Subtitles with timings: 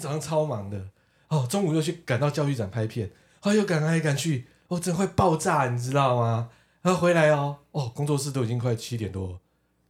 [0.00, 0.88] 天早上超忙的
[1.28, 3.10] 哦，中午又去赶到教育展拍片，
[3.42, 6.48] 哦，又赶来赶去，哦，真会爆炸，你知道吗？
[6.82, 9.38] 然后回来哦，哦，工作室都已经快七点多了，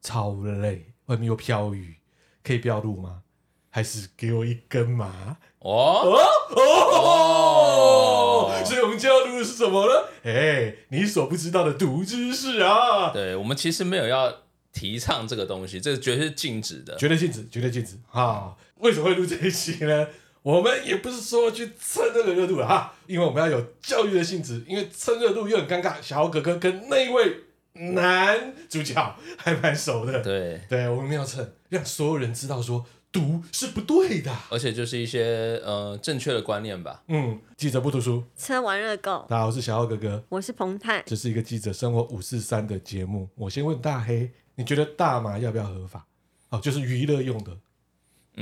[0.02, 1.96] 超累，外面又飘雨，
[2.42, 3.22] 可以不要录吗？
[3.70, 5.36] 还是给我一根麻？
[5.60, 6.18] 哦哦
[8.50, 8.64] 哦！
[8.64, 10.08] 所以我们今天要录的是什么呢？
[10.24, 13.10] 哎，你所不知道的毒知识啊！
[13.12, 14.34] 对，我们其实没有要
[14.72, 18.56] 提倡这个东西，这个绝对是禁止的，绝对禁止，绝对禁止啊！
[18.80, 20.08] 为什么会录这一期呢？
[20.42, 26.00] 我们也不是说去蹭这个热度啊，因为我们要有教育的性质，因为蹭热度又很尴尬。
[26.00, 27.36] 小豪哥哥跟那一位
[27.72, 32.84] 男主角还蛮熟的，对对，我们没有蹭，让所有人知道说。
[33.12, 37.02] 读是不对的，而且就是一些呃正确的观念吧。
[37.08, 39.26] 嗯，记者不读书，车玩乐购。
[39.28, 41.02] 大家好，我是小浩哥哥，我是彭泰。
[41.04, 43.28] 这是一个记者生活五四三的节目。
[43.34, 46.06] 我先问大黑，你觉得大麻要不要合法？
[46.50, 47.50] 哦，就是娱乐用的。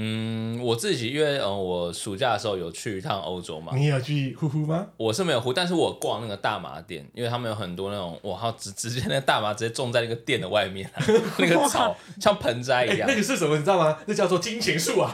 [0.00, 3.72] 嗯，我自己因为嗯，我暑假的时候有去一趟欧洲嘛。
[3.74, 4.86] 你有去呼呼吗？
[4.96, 11.02] 我是没有呼，但是我逛那个大麻店，因为他们有很多那种，哇，他直直接那个大麻直接种在那个店的外面，啊，
[11.38, 13.12] 那个草像盆栽一样，欸。
[13.12, 13.56] 那个是什么？
[13.58, 13.98] 你知道吗？
[14.06, 15.12] 那叫做金钱树啊。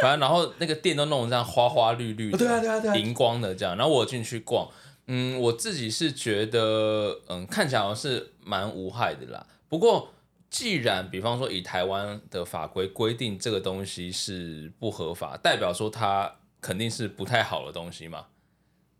[0.00, 3.76] 反正然后那个店都弄成这样花花绿绿的，对啊对啊对啊，荧光的这样。
[3.76, 4.68] 然后我进去逛，
[5.08, 9.44] 嗯，我自己是觉得，嗯，看起来好像是蛮无害的啦。
[9.68, 10.10] 不过。
[10.48, 18.26] 既然比方说以台湾的法规规定这个东西是不合法，代表说它肯定是不太好的东西嘛，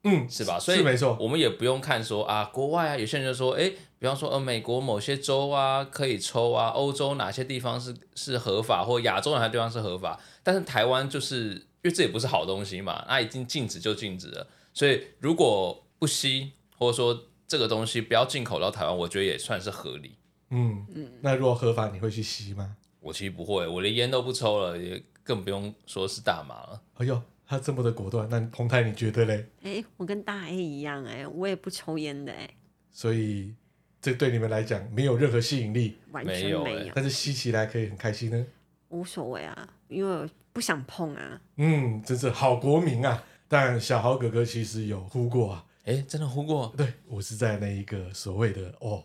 [0.05, 0.58] 嗯，是吧？
[0.58, 20.17] 所以没错，我们也不用看说啊，国外啊，有些人就说，哎，比方说呃，美国某些州啊可以抽啊，欧洲哪些地方是是合法，或亚洲哪些地方是合法，但是台湾就是因为这也不是好东西嘛，那已经禁止就禁止了，所以如果不吸，或者说这个东西不要进口到台湾，我觉得也算是合理。
[20.51, 22.77] 嗯嗯，那如果合法，你会去吸吗？
[23.01, 26.83] 我其实不会，我连烟都不抽了，也更不用说是大麻了。
[26.95, 29.46] 哎呦，他这么的果断，那红太你觉得嘞？
[29.62, 32.51] 哎、欸，我跟大 A 一样、欸，哎，我也不抽烟的、欸，哎。
[32.90, 33.55] 所以
[34.01, 36.64] 这对你们来讲没有任何吸引力，完全没有。
[36.64, 38.46] 没有欸、但是吸起来可以很开心呢？
[38.89, 41.40] 无所谓啊，因为不想碰啊。
[41.57, 43.23] 嗯，真是好国民啊！
[43.48, 45.64] 但小豪哥哥其实有呼过啊。
[45.84, 46.73] 哎、欸，真的呼过？
[46.77, 49.05] 对，我是在那一个所谓的哦。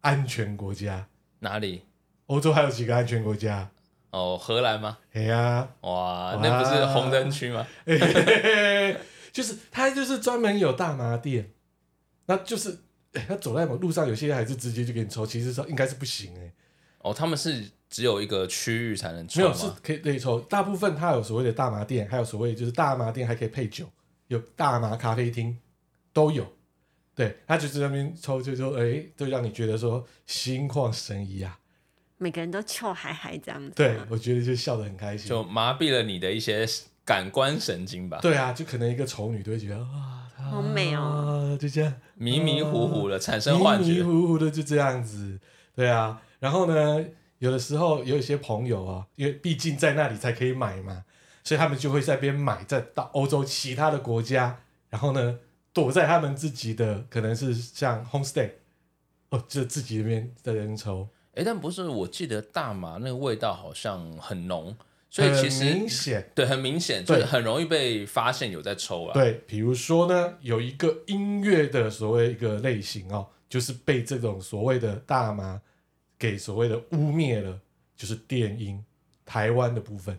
[0.00, 1.08] 安全国家
[1.40, 1.82] 哪里？
[2.26, 3.70] 欧洲还有几个安全国家？
[4.10, 4.98] 哦，荷兰吗？
[5.12, 7.66] 哎呀、啊，哇，那不是红灯区吗？
[7.84, 8.96] 嘿嘿嘿
[9.32, 11.50] 就是他，就是专门有大麻店，
[12.24, 12.78] 那就是
[13.12, 16.52] 他走在路上，有些人还是直接就给你抽，其实说应该是不行哎。
[16.98, 23.86] 哦，他们是只有一个区域才能抽，没有是可以可以抽，大部分他有所谓的大麻店，还有所谓就是大麻店还可以配酒，
[24.28, 25.58] 有大麻咖啡厅
[26.12, 26.55] 都有。
[27.16, 31.58] 对，他就是那边抽，就说，哎，就让你觉得说心旷神怡啊。
[32.18, 33.72] 每个人都笑嗨嗨这样子。
[33.74, 36.66] 对，我觉得就笑得很开心，就麻痹了你的一些
[37.06, 38.18] 感官神经吧。
[38.20, 45.40] 对啊，就可能一个丑女都会觉得哇，好美哦，就这样迷迷糊糊的产生幻觉，迷迷糊糊的就这样子。
[45.74, 47.02] 对啊，然后呢，
[47.38, 51.04] 有的时候有一些朋友啊，因为毕竟在那里才可以买嘛，
[51.42, 54.60] 所以他们就会在那边买，再到欧洲其他的国家，
[54.90, 55.38] 然后呢。
[55.76, 58.52] 躲在他们自己的可能是像 homestay
[59.28, 61.06] 哦，就自己那边的人抽。
[61.34, 64.74] 哎，但不是，我记得大麻那个味道好像很浓，
[65.10, 69.12] 所以其实很明显，对，很明显，对，很容易被发现有在抽啊。
[69.12, 75.60] 对，比如说呢，有一个音乐的所谓一个类型哦，就是被这种所谓的大麻
[76.18, 77.60] 给所谓的污蔑了，
[77.94, 78.82] 就是电音，
[79.26, 80.18] 台湾的部分。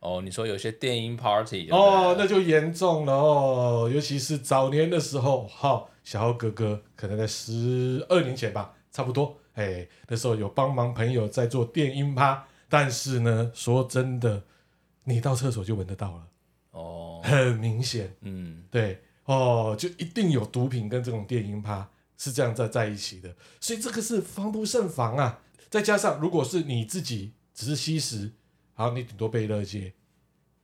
[0.00, 14.42] 哦，你说有些电音 party 哦，那就严重了哦，尤其是早年的时候，哈、哦，小豪哥哥可能在十二年前吧，差不多，哎，那时候有帮忙朋友在做电音趴，但是呢，说真的，
[15.04, 16.26] 你到厕所就闻得到了，
[16.70, 21.86] 哦，很明显，嗯，对，哦，就一定有毒品跟这种电音趴
[22.16, 28.32] 是这样在在一起的，所以这个是防不胜防啊，再加上如果是你自己只是吸食。
[28.80, 29.92] 好，你顶多被勒戒，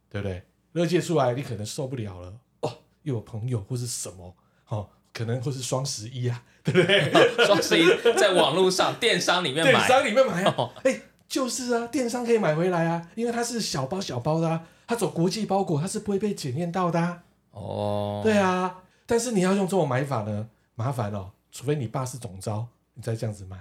[0.09, 0.43] 对不对？
[0.73, 2.79] 乐戒出来，你可能受不了了哦。
[3.03, 4.35] 又有朋友或是什么，
[4.69, 7.13] 哦，可能会是双十一啊，对不对？
[7.45, 7.87] 双十一
[8.19, 17.23] 在网络上电商里面买，电商里面买啊，哎、哦欸，就是啊，电商可以买回来啊，因为它是小包小包的啊，它走国际包裹，它是不会被检验到的啊。
[17.51, 23.59] 哦，对啊，但是你要用这种买法呢，麻烦哦，除非你爸是总招，你再这样子买。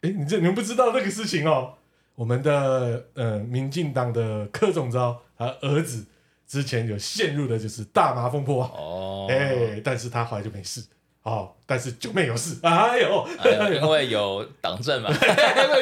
[0.00, 1.74] 哎，你这你们不知道这个事情哦。
[2.18, 6.04] 我们的呃，民进党的柯总召，他儿子
[6.48, 8.64] 之前有陷入的就是大麻风波。
[8.64, 10.84] 哦，哎，但是他后来就没事。
[11.22, 15.32] 哦，但是九妹有事， 哎呦，哎呦，因为有党政嘛， 不要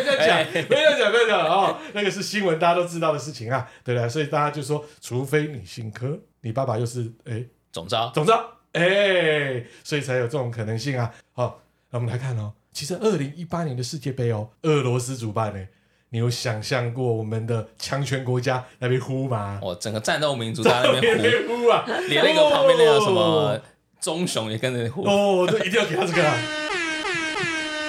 [0.02, 4.06] 这样讲，不要这样讲，不要讲哦，那个是新闻，大家都知道的事情啊，对不对？
[4.06, 7.42] 所以大家就说，除非你姓柯，你爸爸又是哎
[7.72, 11.10] 总召，总召，哎，所以才有这种可能性啊。
[11.32, 15.66] 好，那我们来看哦，其实二零一八年的世界杯哦，俄罗斯主办呢，
[16.10, 19.60] 你有想象过我们的强权国家那边呼吗？
[19.62, 23.60] 哦，整个战斗民族在那边呼， 呼啊，连那个旁边那个什么。
[23.98, 26.38] 棕熊也跟着呼哦，这一定要给他这个啊！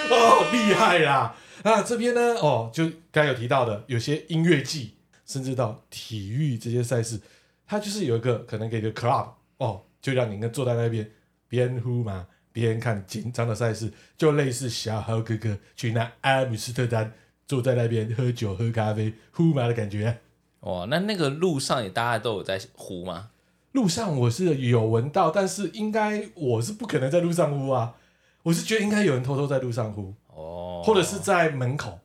[0.09, 1.35] 哦，厉害啦！
[1.63, 2.21] 那这边呢？
[2.35, 4.95] 哦，就刚才有提到的，有些音乐季，
[5.27, 7.19] 甚至到体育这些赛事，
[7.67, 9.27] 它就是有一个可能给个 club
[9.57, 11.07] 哦，就让你跟坐在那边
[11.49, 17.13] 边呼嘛，边看紧张的赛事，就类似小豪哥哥去那阿姆斯特丹
[17.47, 20.19] 坐在那边喝酒喝咖啡呼麻的感觉。
[20.59, 23.29] 哦，那那个路上也大家都有在呼吗？
[23.73, 27.95] 路上我是有闻到，但是应该我是不可能在路上呼啊！
[28.43, 31.99] 我是觉得应该有人偷偷在路上呼哦，或者是在门口，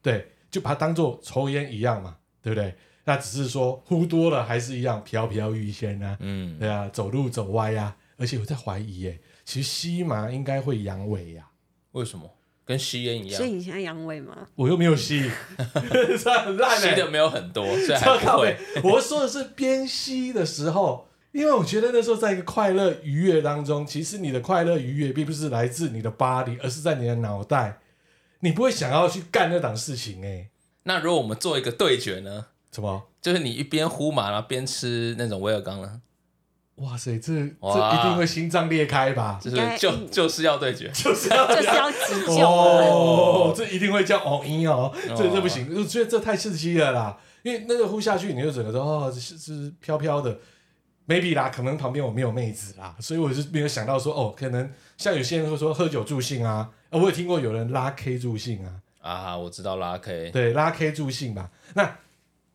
[0.00, 2.74] 对，就把它当做抽烟一样嘛，对不对？
[3.04, 11.46] 那只是说呼多了还是一样飘飘欲仙啊，嗯，对啊，走路走歪呀、啊，而且我在怀疑耶，其实吸麻应该会阳痿呀？
[11.92, 12.28] 为什么？
[12.66, 13.36] 跟吸烟一样？
[13.38, 14.36] 所以你现在阳痿吗？
[14.56, 15.30] 我又没有吸，
[16.22, 18.56] 这很烂，吸的没有很多，所以还不会。
[18.82, 27.78] 我说的是边吸的时候，因为我觉得那时候在一个快乐愉悦当中，其实你的快乐愉悦并不是来自你的 body，而是在你的脑袋，
[28.40, 30.50] 你不会想要去干那档事情哎、欸。
[30.82, 32.46] 那如果我们做一个对决呢？
[32.72, 33.04] 什么？
[33.22, 36.00] 就是你一边呼麻，然后边吃那种威尔刚呢？
[36.76, 39.40] 哇塞，这这一定会心脏裂开吧？
[39.42, 43.54] 就是就 就是要对决，就是要就是要急救哦！
[43.56, 47.16] 这一定会叫哦音哦，这这不行，我觉得这太刺激了啦！
[47.42, 50.38] 因为那个呼下去，你就整个说哦，是是飘飘的
[51.08, 61.48] ，maybe 啦，可能旁边我没有妹子啦，所以我是没有想到说哦，可能像有些人会说喝酒助兴啊，我有听过有人拉 K 助兴啊，啊，我知道拉 K，对，拉 K 助兴吧。
[61.72, 61.96] 那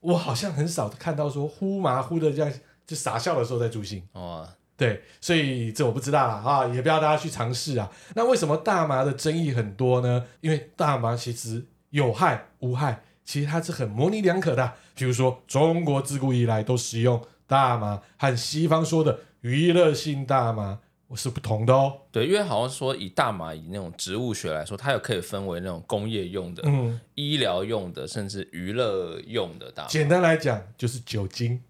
[0.01, 2.53] 我好像很少看到说呼麻呼的这样。
[2.91, 4.45] 就傻笑的时候在助兴哦，
[4.75, 7.89] 对，所以这我不知道了啊，也不要大家去尝试啊。
[8.15, 10.25] 那为什么大麻的争议很多呢？
[10.41, 14.73] 因为大麻其实有害无害，其实它是很模棱两可的。
[14.93, 21.93] 比如说，中国自古以来都使用大麻，和西方说的娱乐性大麻我是不同的哦。
[22.11, 29.89] 对，因为好像说以大麻以那种植物学来说，它有可以分为那种工业用的、嗯、医疗用的，甚至娱乐用的大麻。
[29.89, 31.61] 简单来讲，就是酒精。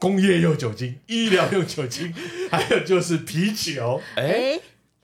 [0.00, 2.12] 工业用酒精，医疗用酒精，
[2.50, 4.00] 还有就是啤酒。
[4.16, 4.58] 哎，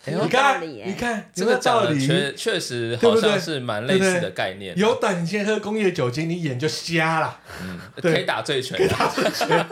[0.07, 4.77] 你看，你看，这个道理确确实好像是蛮类似的概念。
[4.79, 7.39] 有胆你先喝工业酒精，你眼就瞎了。
[7.63, 9.67] 嗯，可以打醉拳，可以打醉拳。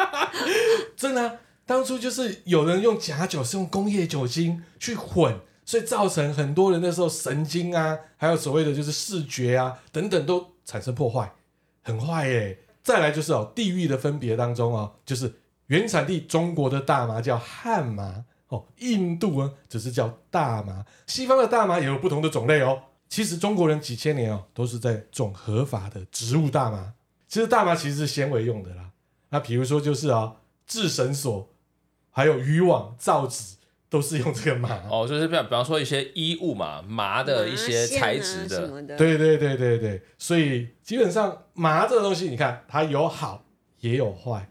[0.94, 1.32] 真的啊，
[1.64, 5.34] 当初就是有人用假酒，是用工业酒精去混，
[5.64, 11.32] 所以造成很多人那时候神经啊，还有所谓的就是视觉啊等等都产生破坏，
[11.82, 12.58] 很坏耶。
[12.88, 15.30] 再来就是哦，地域的分别当中哦，就是
[15.66, 22.80] 原产地中国的大麻叫汉麻哦，印度呢只是叫大麻，西方的大麻也有不同的种类哦。
[23.10, 26.94] 其实中国人几千年哦都是在种合法的植物大麻。
[27.28, 28.88] 其实大麻其实是纤维用的啦，
[29.28, 30.36] 那比如说就是啊、哦，
[30.66, 31.46] 制绳索，
[32.10, 33.57] 还有渔网、造纸。
[33.90, 38.96] 都是用这个麻哦，就是比方比方说一些衣物嘛，麻的一些材质的，的。
[38.96, 43.44] 对对对对对，所以基本上麻这个东西，你看它有好
[43.80, 44.46] 也有坏，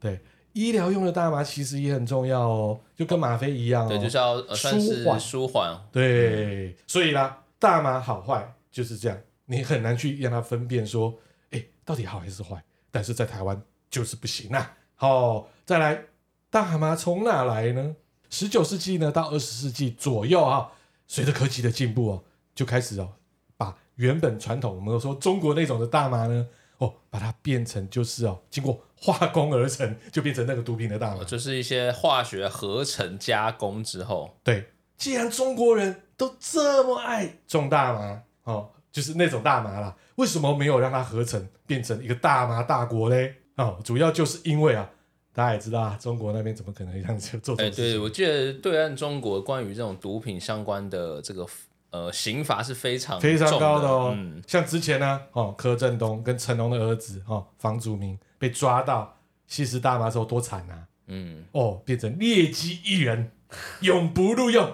[0.00, 0.18] 对，
[0.54, 5.20] 医疗用的大麻其实也很重要哦，就跟吗啡一样哦，对，就是要舒缓。
[5.20, 11.14] 舒缓，对，所以啦，大麻好坏就是这样，你很难去让它分辨说，
[11.50, 14.76] 哎，到底好还是坏，但是在台湾就是不行啊。
[14.94, 16.04] 好，再来，
[16.50, 17.94] 大麻从哪来呢？
[18.30, 20.70] 十九世纪呢，到二十世纪左右啊，
[21.06, 23.12] 随着科技的进步哦，就开始哦，
[23.56, 26.46] 把原本传统我们说中国那种的大麻呢，
[26.78, 34.36] 哦，把它变成就是哦，经过化工而成，就变成那个毒品的大麻，就是一些化学合成加工之后。
[34.44, 43.36] 对，既然中国人都这么爱种大麻哦，就是那种大麻啦，为什么没有让它合成变成一个大麻大国嘞？
[43.56, 44.90] 哦，主要就是因为啊。
[45.38, 47.54] 大家也知道啊，中国那边怎么可能这样子做？
[47.58, 51.46] 哎，对，我记得对岸中国关于这种毒品相关的这个
[51.90, 54.12] 呃刑罚是非常非常高的哦。
[54.16, 59.16] 嗯、像之前呢，哦，柯震东跟成龙的儿子哦，房祖名被抓到
[59.46, 60.82] 吸食大麻的时候多惨啊！
[61.06, 63.30] 嗯，哦，变成劣迹艺人，
[63.82, 64.68] 永不录用。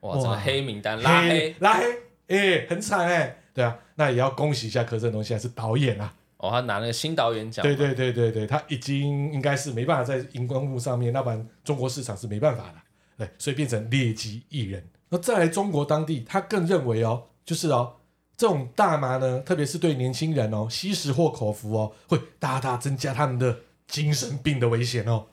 [0.00, 1.84] 哇，这个黑名单拉黑拉黑，
[2.26, 3.42] 哎、欸，很惨哎、欸。
[3.54, 6.12] 对啊，那也要恭喜一下柯震东，现在是导演啊。
[6.40, 7.62] 哦，他拿那个新导演奖。
[7.62, 12.74] 对对对对对，他已经应该是没办法在荧光幕上面，那不然中国市场是没办法的。
[13.18, 14.88] 对，所以变成劣迹艺人。
[15.10, 17.96] 那再来中国当地，他更认为哦，就是哦，
[18.36, 25.26] 这种大麻呢，特别是对年轻人哦，吸食或口服哦，会大大增加他们的精神病的危险哦。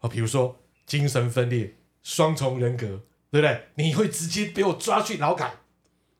[0.00, 1.74] 哦，比如说精神分裂、
[2.04, 3.00] 双重人格，
[3.32, 3.62] 对不对？
[3.74, 5.54] 你会直接被我抓去劳改。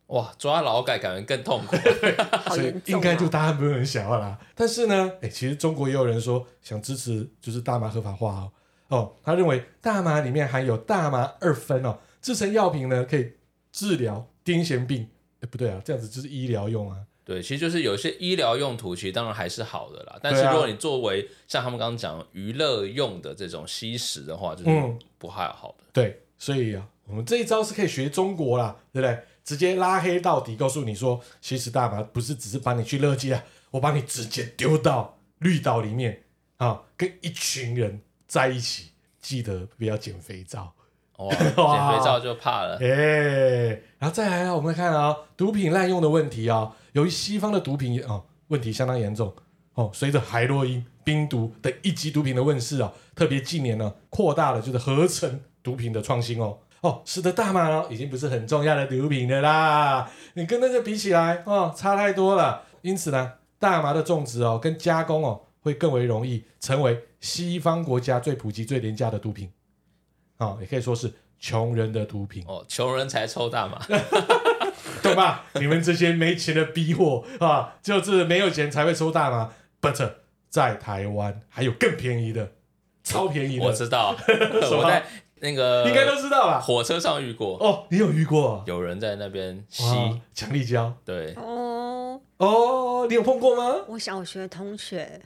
[0.09, 1.77] 哇，抓劳改感觉更痛苦，
[2.55, 4.39] 所以应该就大家不是很想要啦。
[4.55, 8.53] 但是呢，哎，其实中国也有人说想支持，就是大麻合法化哦。
[8.89, 13.33] 哦，他认为大麻里面含有大麻二酚哦，制成药品呢可以
[13.73, 15.09] 治疗癫痫病。
[15.41, 16.99] 哎，不对啊，这样子就是医疗用啊。
[17.25, 20.17] 对，其实就是有些医疗用途，其实当然还是好的啦。
[20.23, 24.71] 但是如果你作为像他们刚刚讲娱乐用的这种吸食的话，就是
[25.19, 25.85] 不太好的。
[25.87, 29.19] 嗯、对，所以啊，我们这一招是可以学中国啦，对不对？
[29.45, 36.25] 直接拉黑到底，告诉你说，其实大麻不是只是把你去乐基啊，我把你直接丢到绿岛里面
[36.57, 40.73] 啊，跟一群人在一起，记得不要捡肥皂。
[41.17, 42.77] 哦，捡肥皂就怕了。
[42.83, 49.33] 哎、欸，然后再来啊，我们来看啊，毒品滥用的问题啊，由于西方的毒品啊问题相当严重
[49.75, 56.59] 哦，随着海洛因、冰毒等一级毒品的问世啊，特别近年呢扩大了就是合成毒品的创新哦。
[56.83, 60.11] 哦，使得大麻哦已经不是很重要的毒品了啦。
[60.35, 62.63] 你跟那个比起来哦，差太多了。
[62.83, 69.51] 因此呢，大麻的种植哦跟加工哦会更为容易，成为西方国家最普及、最廉价的毒品。
[70.39, 72.45] 哦，也可以说是穷人的毒品。
[72.47, 73.81] 哦，穷人才抽大麻，
[75.03, 75.47] 懂吧？
[75.55, 79.53] 你们这些没钱的逼货啊，就是没有钱才会抽大麻。
[79.81, 80.13] But
[80.49, 82.53] 在台湾还有更便宜的，
[83.03, 83.65] 超便宜的。
[83.65, 84.15] 我知道，
[84.71, 85.05] 我在。
[85.41, 86.61] 那个应该都知道吧？
[86.61, 87.59] 火车上遇过。
[87.59, 88.65] 哦，你有遇过？
[88.67, 89.85] 有人在那边吸。
[90.35, 91.35] 强力胶，对。
[91.35, 92.21] 哦。
[92.39, 93.85] 哦，你有碰过吗？
[93.89, 95.21] 我小学同学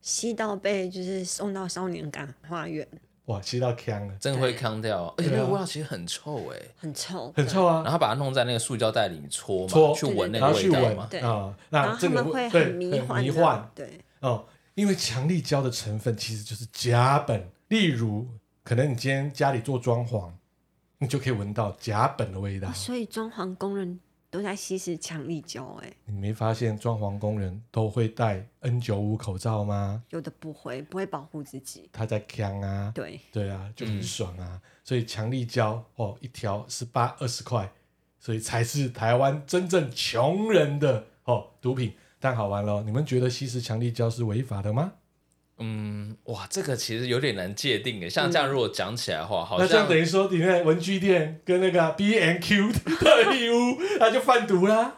[0.00, 2.86] 吸到被就是送到少年感化院，
[3.26, 7.82] 哇，吸到呛了，真的会呛掉，而且那个味道其实很臭哎，很臭，很臭啊。
[7.84, 9.94] 然后把它弄在那个塑胶袋里面搓嘛，搓。
[9.94, 11.20] 去闻那个味道嘛，对。
[11.20, 14.00] 啊，然后他们会很迷幻，对。
[14.20, 18.26] 哦，因为强力胶的成分其实就是甲苯，例如。
[18.62, 20.30] 可能你今天家里做装潢，
[20.98, 22.72] 你就可以闻到甲苯的味道。
[22.72, 23.98] 所以装潢工人
[24.30, 30.04] 都在吸食强力胶，哎，你没发现装潢工人都会戴 N 九五口罩吗？
[30.10, 31.88] 有的不会，不会保护自己。
[31.92, 34.60] 他在锵啊，对对啊，就很爽啊。
[34.62, 37.72] 嗯、所以强力胶哦，一条十八二十块，
[38.18, 41.94] 所以才是台湾真正穷人的哦毒品。
[42.22, 44.92] 但好玩了，你们觉得吸食强力胶是违法的吗？
[45.60, 48.08] 嗯，哇，这个其实有点难界定诶。
[48.08, 54.96] 像这样如果讲起来的话，嗯、好像那这样等于说，你那文具店跟那个 B N Q 的义乌，那就贩毒啦。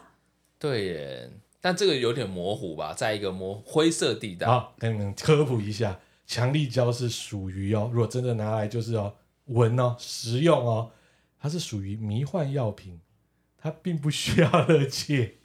[0.57, 1.29] 对耶，
[1.59, 4.47] 但这个有点模糊吧，在一个模灰色地带。
[4.47, 9.13] 好，跟你们科普一下，强力胶是属于哦，如果真的拿来就是哦
[9.47, 10.91] 闻哦食用哦，
[11.41, 13.01] 它是属于迷幻药品，
[13.57, 15.35] 它并不需要 勒戒。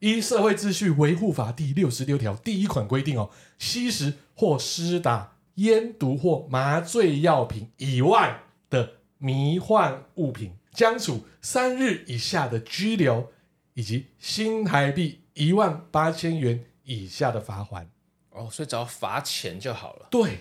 [0.00, 13.32] 依《社会秩序维护法》第六十六条第一款规定哦，吸食或施打烟毒或麻醉药品以外的迷幻物品，将处三日以下的拘留，
[13.74, 17.90] 以及新台币一万八千元以下的罚款。
[18.30, 20.06] 哦，所以只要罚钱就好了。
[20.08, 20.38] 对，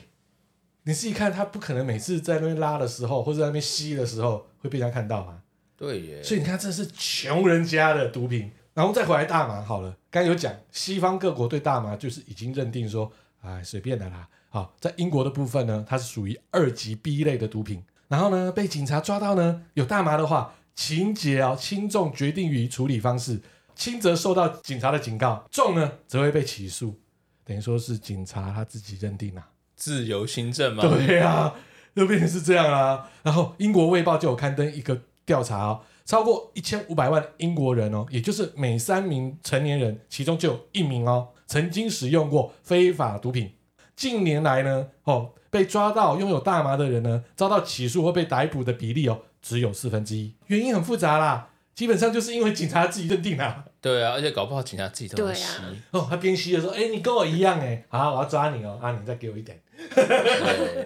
[0.83, 5.41] 你自己看，他不可能每次在那边拉的时候，或者在那边吸的时候会被人家看到啊。
[5.75, 6.21] 对耶。
[6.21, 8.51] 所以你看，这是穷人家的毒品。
[8.77, 14.27] 然后再回来大麻好了，刚有讲西方各国对大麻就是已经认定说，哎，随便的啦。
[14.49, 17.83] 好，在英国的部分呢，它是属于二级 B 类的毒品。
[18.07, 23.41] 然后呢，被警察抓到呢，有大麻的话，情节啊轻重决定于处理方式，
[23.73, 26.99] 轻则受到警察的警告，重呢则会被起诉。
[27.43, 30.83] 等于说是警察他自己认定啊，自由行政嘛。
[30.87, 31.51] 对啊，
[31.95, 33.09] 就变成是这样啊。
[33.23, 35.81] 然后英国卫报就有刊登一个调查哦。
[36.07, 43.51] 超过一千五百万英国人哦，也就是每三名成年人，其中就有一名哦，曾经使用过非法毒品。
[43.93, 50.33] 近年来呢，哦，被抓到拥有大麻的人呢，遭到起诉或被逮捕的比例哦，只有四分之一。
[50.45, 53.63] 原因很复杂啦，基本上就是因为警察自己认定啊。
[53.79, 55.45] 对啊，而且搞不好警察自己都在吸。
[55.61, 59.61] 啊、哦，他边吸的时候，哎，你跟我一样哎，好，我要抓你哦，啊，你再给我一点。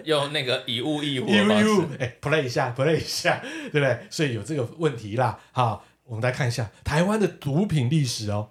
[0.04, 4.06] 用那个以物易物，以物易物，哎，play 一下，play 一下，对不对？
[4.10, 5.40] 所以有这个问题啦。
[5.52, 8.50] 好，我们来看一下台湾的毒品历史哦。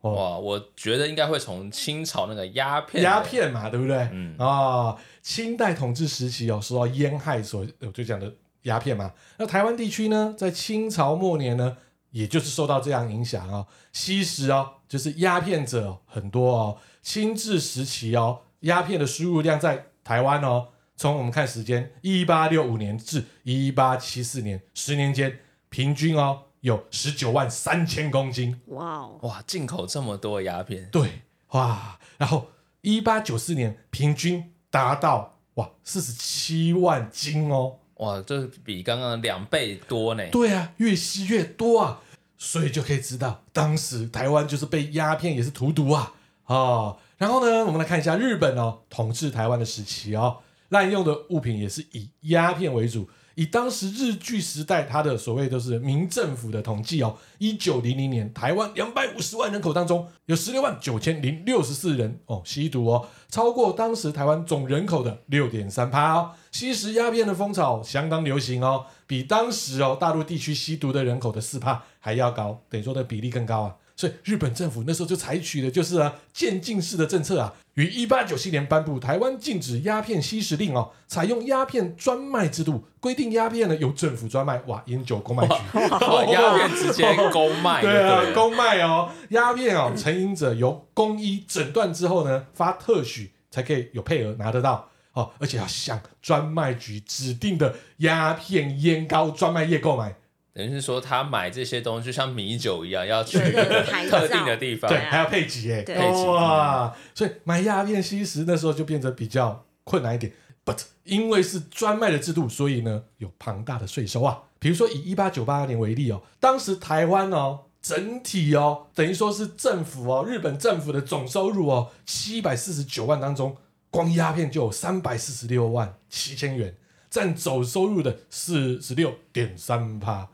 [0.00, 3.96] 哇，我觉得应该会从清朝那个鸦片，鸦片嘛，对不对？
[4.12, 9.12] 嗯啊、哦，清代统治时期哦，受到烟害所，我就讲的鸦片嘛。
[9.38, 11.76] 那台湾地区呢，在清朝末年呢，
[12.10, 16.78] 也就是受到这样影响哦，吸食哦，就是鸦片者很多哦。
[17.02, 18.42] 清治时期哦。
[18.60, 28.60] 鸦片的输入量在台湾哦，从我们看时间，一八六五年至一八七四年，十年间平均哦有十九万三千公斤。
[28.66, 32.52] 哇哦，哇，进口这么多鸦片，对，哇，然后
[32.82, 37.78] 一八九四年平均达到哇四十七万斤哦。
[37.96, 40.24] 哇，这比刚刚两倍多呢。
[40.30, 42.00] 对啊，越吸越多啊，
[42.36, 46.98] 所以就可以知道，当时台湾就是被鸦片也是荼毒啊啊、哦。
[47.18, 50.38] 然后呢，我们来看一下日本哦统治台湾的时期哦，
[50.70, 53.08] 滥用的物品也是以鸦片为主。
[53.34, 73.76] 以当时日据时代，它的所谓都是民政府的统计哦，一九零零年台湾两百五十万人口当中，有十六万九千零六十四人哦吸毒哦，超过当时台湾总人口的六点三趴哦，吸食鸦片的风潮相当流行哦，比当时哦大陆地区吸毒的人口的四趴还要高，等于说的比例更高啊。
[73.96, 85.54] 所以日本政府那时候就采取的就是啊渐进式的政策啊，于一八九七年颁布台湾禁止鸦片吸食令哦，采用鸦片专卖制度，规定鸦片呢由政府专卖，哇，烟酒公卖局，
[86.32, 94.88] 鸦片直接公卖，对啊，公卖哦，鸦片哦，成瘾者由公医诊断之后呢，发特许才可以有配额拿得到。
[95.14, 100.14] 哦，而且要向专卖局指定的鸦片烟膏专卖业购买。
[100.54, 106.94] 等于是说，他买这些东西就像米酒一样，要去特定的地方，对，还要配给耶，配给哇！
[107.14, 110.30] 所以买鸦片吸食那时候就变得比较困难一点。
[110.64, 114.42] But 因为是专卖的制度，所以呢有庞大的税收啊。
[114.58, 123.56] 比如说以一八九八年为例哦，当时台湾哦整体哦等于说是政府哦日本政府的总收入哦七百四十九万当中，
[123.90, 126.76] 光鸦片就有三百四十六万七千元，
[127.08, 130.28] 占总收入的四十六点三趴。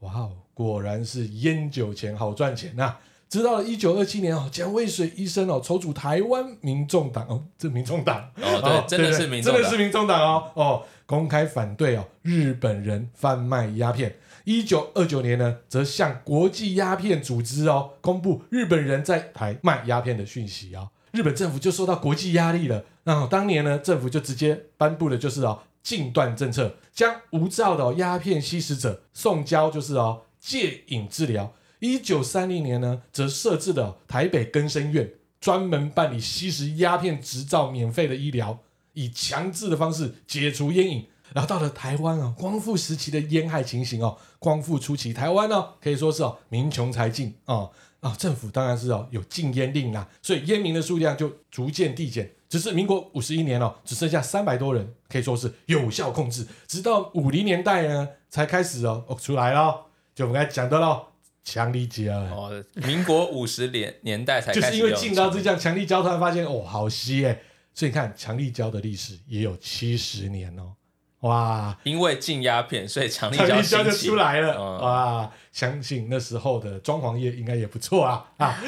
[0.00, 3.00] 哇哦，果然是烟酒钱好赚钱呐、啊！
[3.28, 14.14] 直到了一九二七年哦，蒋渭水医生哦筹组台湾民众党哦，这民众党哦，对，真的是民众党，真的是民众党哦哦，公开反对哦日本人贩卖鸦片。
[14.44, 22.84] 一九二九年呢，则向国际鸦片组织哦公布日本人在台卖鸦片的讯息啊、哦，日本政府就受到国际压力了。
[23.04, 25.58] 然后当年呢，政府就直接颁布的就是哦。
[25.82, 31.54] 禁断政策，将无照的鸦片吸食者送交就是哦戒瘾治疗。
[31.80, 35.10] 一九三零年呢，则设置了台北更生院，
[35.40, 38.58] 专门办理吸食鸦片执照免费的医疗，
[38.94, 41.06] 以强制的方式解除烟瘾。
[41.34, 47.68] 然后到了台湾啊，光复时期的烟害情形哦，光复初期台湾呢可以说是哦民穷财尽啊
[48.00, 52.32] 啊，政府当然是哦有禁烟令啦，所以烟民的数量就逐渐递减。
[52.48, 56.46] 只是民国五十一年哦，只剩下三百多人，可以说是有效控制。
[56.66, 61.08] 直到五零年代呢，才开始哦哦出来了，就我们刚才讲的喽，
[61.44, 62.14] 强力胶。
[62.14, 67.42] 哦，民国五十年年代才开始就是因为进到这样强力胶，突然发现哦好稀耶，
[67.74, 70.72] 所以你看强力胶的历史也有七十年哦，
[71.20, 71.76] 哇！
[71.82, 75.30] 因为禁鸦片，所以强力胶就出来了，嗯、哇！
[75.52, 78.58] 相信那时候的装潢业应该也不错啊啊。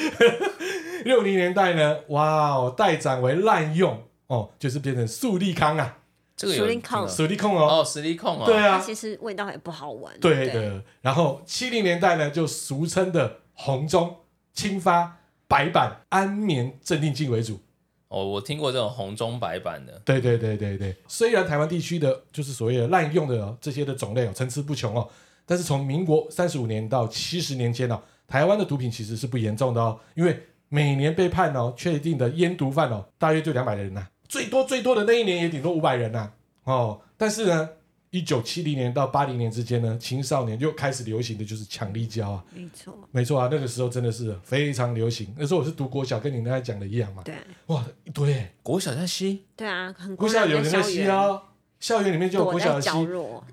[1.04, 5.98] 六零年代呢，哇哦，代展为滥用哦，就是变成速力康啊，
[6.36, 10.52] 这个有速力康，速力康哦，哦，速力康哦，对啊，其实味道也不好闻，对的。
[10.52, 14.16] 对然后七零年代呢，就俗称的红中、
[14.54, 17.60] 青发、白板、安眠镇定剂为主。
[18.08, 20.00] 哦，我听过这种红中白板的。
[20.04, 25.08] 对对对对对，虽然台湾地区的就是所谓的滥用的这些的种类哦，层出不穷哦，
[25.46, 37.68] 但是从民国三十五年到七十年间哦，台湾的毒品其实是不严重的哦，因为每年被判哦确定的烟毒犯哦，大约就两百人呐、啊，最多最多的那一年也顶多五百人呐、啊，哦，但是呢，
[38.10, 45.34] 一九七零年到八零年之间呢，青少年就开始流行的就是强力胶啊，没错，没错啊，那个时候真的是非常流行。
[45.36, 47.34] 那时候我是读国小，跟你刚才讲的一样嘛，对，
[47.66, 51.42] 哇，一堆国小在吸，对啊，很国小有人在吸哦，
[51.80, 52.88] 校园里面就有国小的吸，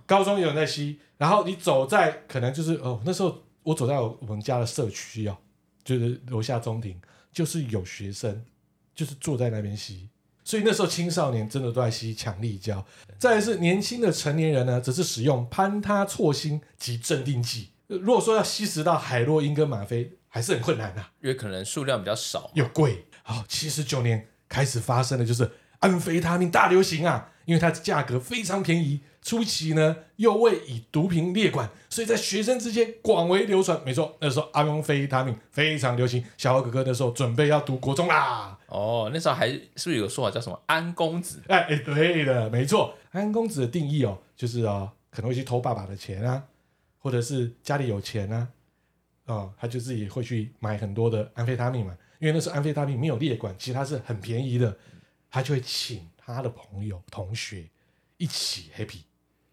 [0.06, 5.36] 高中有人在吸，然后你走在可能就是哦，那时候我走在我们家的社区哦。
[5.88, 7.00] 就是楼下中庭，
[7.38, 8.44] 就是有学生，
[8.96, 10.10] 就是坐在那边吸，
[10.44, 12.84] 所以那时候青少年真的都在吸强力胶。
[13.20, 17.70] 再来是年轻的成年人呢，则是使用潘他唑辛及镇定剂。
[17.86, 23.06] 如果说要吸食到海洛因跟吗啡，还是很困难的，因为可能数量比较少，又贵。
[23.22, 27.34] 好，七十九年开始发生的就是安非他命大流行啊。
[27.46, 33.78] 因为它的价格非常便宜，初期呢又未以毒品列管，所以在学生之间广为流传。
[33.84, 36.24] 没错，那时候安非他命非常流行。
[36.38, 38.58] 小豪哥哥那时候准备要读国中啦。
[38.68, 41.44] 哦，那时候还是不是有个说法叫什么安公子？
[41.48, 42.96] 哎哎，对的，没错。
[43.12, 46.42] 安公子的定义哦，就是哦，可能会去偷爸爸的钱啊，
[47.00, 48.48] 或者是家里有钱啊，
[49.26, 51.98] 哦，他就自己会去买很多的安非他命嘛。
[52.20, 54.78] 因为那时候安非他命没有列管，其实它是很便宜的，
[55.30, 56.08] 他就会请。
[56.30, 57.64] 他的朋友、同学
[58.18, 58.98] 一起 happy，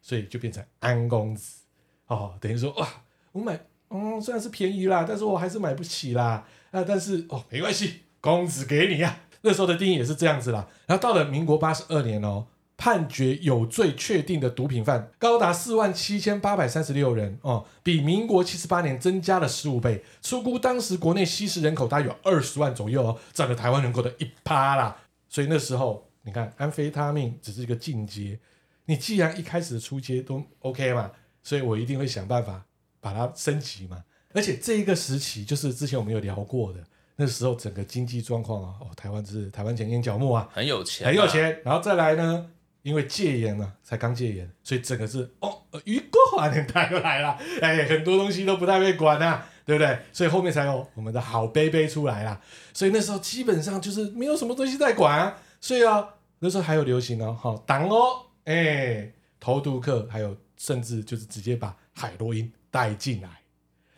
[0.04, 1.62] 所以就变成安公子
[2.08, 2.86] 哦，等于说哇，
[3.32, 10.68] 我买嗯虽然是便宜啦，但是我还是买不起啦啊，但是哦没关系，公子给你呀、那时候的定义也是这样子啦。
[10.84, 20.04] 然后到了民国八十二年哦，判决有罪确定的毒品犯高达四万七千八百三十六人哦，比民国七十八年增加了十五倍。
[20.20, 24.98] 出估当时国内吸食人口大约有二十万左右哦，占了台湾人口的一趴啦。
[25.30, 28.38] 所以那时候你看，安非他命只是一个进阶，
[28.86, 31.10] 你既然一开始的出街都 OK 嘛，
[31.42, 32.64] 所以我一定会想办法
[33.00, 34.04] 把它升级嘛。
[34.32, 36.80] 而且这一个时期就是之前我们有聊过的。
[37.16, 41.60] 那时候整个经济状况啊，哦，台湾是台湾前沿角木啊，很有钱，很有钱。
[41.64, 42.50] 然后再来呢，
[42.82, 49.96] 因为戒严啊，才刚戒严，所以整个是哦，于国华年代又来了，哎，很多东西都不太被管啊，对不对？
[50.12, 52.40] 所以后面才有我们的好杯杯出来啦。
[52.72, 55.38] 所以那时候基本上就是没有什么东西在管啊。
[55.60, 63.40] 所以啊，那时候还有流行哦，好挡哦，哎，投毒客，还有甚至就是直接把海洛因带进来。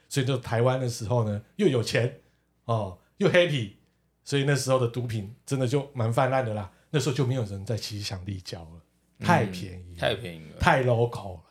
[0.09, 2.21] 所以就台湾的时候呢，又有钱
[2.65, 2.99] 哦。
[3.19, 3.71] 又 happy，
[4.25, 6.71] 所以那时候的毒品真的就蛮泛滥的啦。
[6.91, 8.83] 那时候就没有人在骑强力胶了，
[9.21, 11.43] 太便宜，太便宜了，太 local 了。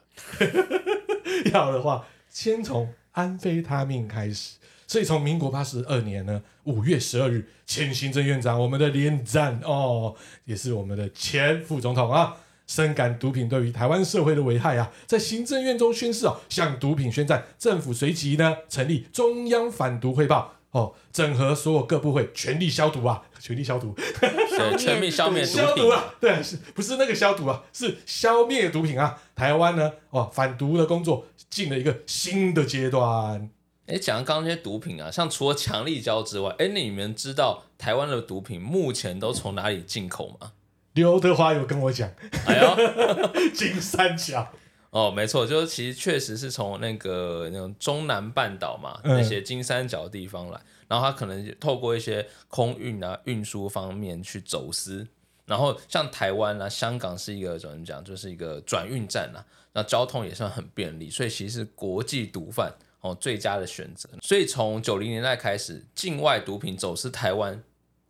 [1.51, 4.59] 要的话，先从安非他命开始。
[4.85, 17.45] 所以从民国八十二年呢，五月十二日，前行政院长我们的连战哦，也是我们的前副总统啊，深感毒品对于台湾社会的危害啊，在行政院中宣誓哦，向毒品宣战。
[17.57, 20.53] 政府随即呢，成立中央反毒汇报。
[20.71, 23.23] 哦，整合所有各部会，全力消毒啊！
[23.39, 26.13] 全力消毒，对，全面消灭毒品消毒啊！
[26.19, 27.63] 对，是不是那个消毒啊？
[27.71, 29.17] 是消灭毒品啊！
[29.33, 33.49] 台湾呢，哦，反毒的工作进了一个新的阶段。
[33.85, 40.51] 哎，讲刚刚那些毒品啊，像除了强力胶之外，哎，那你们知道台湾的毒品目前都从哪里进口吗？
[40.95, 42.09] 刘德华有跟我讲，
[42.45, 44.47] 哎呦， 金三角。
[44.91, 55.05] 哦，没错，就是其实确实是从那个那种中南半岛嘛，那些金三角的地方来，嗯、然后他可能透过一些空运啊、运输方面去走私，
[55.45, 64.09] 然后像台湾啊、香港是一个怎么讲，就是一个转运站啊，那交通也算很便利，所以其实是国际毒贩哦最佳的选择。
[64.21, 67.61] 所以从九零年代开始，境外毒品走私台湾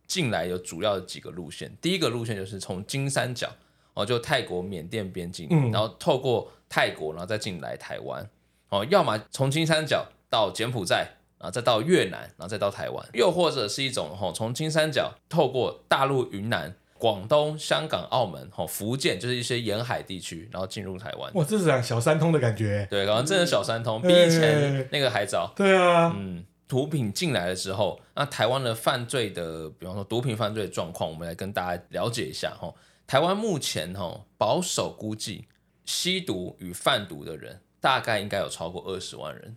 [0.06, 3.48] 进来有主要的几个路线，第一个路线就是从金三角
[3.94, 8.28] 哦，就泰国、缅甸边境，嗯、然后透过泰国，然后再进来台湾，
[8.68, 21.32] 哦，要么从金三角到柬埔寨，然后再到越南，然后再到台湾，又或者是一种吼，从金三角透过大陆云南、广东、香港、澳门，吼，福建，就是一些沿海地区，然后进入台湾。
[21.34, 22.86] 哇，这是讲小三通的感觉。
[22.90, 25.52] 对，好像真的小三通，比以前那个还早。
[25.54, 32.72] 对啊，嗯，毒品进来的时候，那台湾的犯罪的，比方说毒品犯罪的状况，我们来跟大家了解一下哈。
[33.06, 35.46] 台湾目前哈保守估计。
[35.88, 39.56] 吸毒与贩毒的人大概应该有超过二十万人，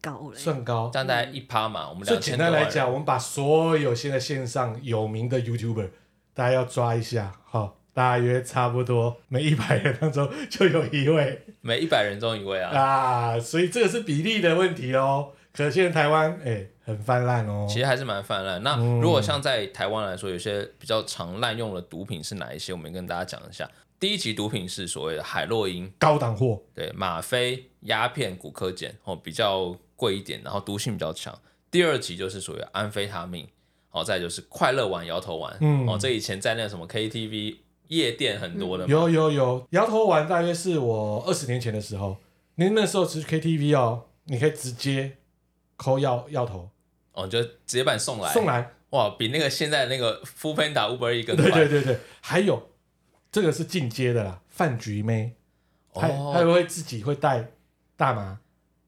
[0.00, 1.90] 高了，算高，但大概一趴嘛。
[1.90, 5.90] 我们就简单来讲，我们把所有现在线上有名的 YouTuber，
[6.32, 15.32] 大家要抓一下，好，大约差不多每一百人当中就有一位，每一百人中一位啊啊，所以这个是比例的问题哦。
[15.56, 18.62] 可见台湾哎很泛滥哦，其实还是蛮泛滥。
[18.62, 22.72] 那如果像在台湾来说，有些比较常滥用的毒品是哪一些？
[22.72, 23.70] 我们跟大家讲一下。
[24.00, 26.60] 第一级毒品是所谓的海洛因，高档货。
[26.74, 31.38] 对，吗啡、鸦片、古柯碱，哦，比较贵一点，然后毒性比较强。
[31.70, 33.48] 第二级就是属于安非他命，
[33.92, 37.56] 哦，再就是快乐丸、摇头丸，嗯，哦，这以前在那什么 KTV
[37.88, 38.88] 夜店很多的、嗯。
[38.88, 42.16] 有有有，摇头丸大约是我二十年前的时候，
[42.56, 45.16] 您那时候是 KTV 哦，你可以直接
[45.76, 46.70] 抠药药头，
[47.12, 51.50] 哦，就直接把你送来，送来，哇，比那个现在那个 Full Panda Uber 更快。
[51.50, 51.94] 对对对。
[51.94, 52.70] 对，还有。
[53.32, 55.34] 这个是进阶的啦，饭局妹，
[55.92, 57.50] 他他会会自己会带
[57.96, 58.38] 大麻，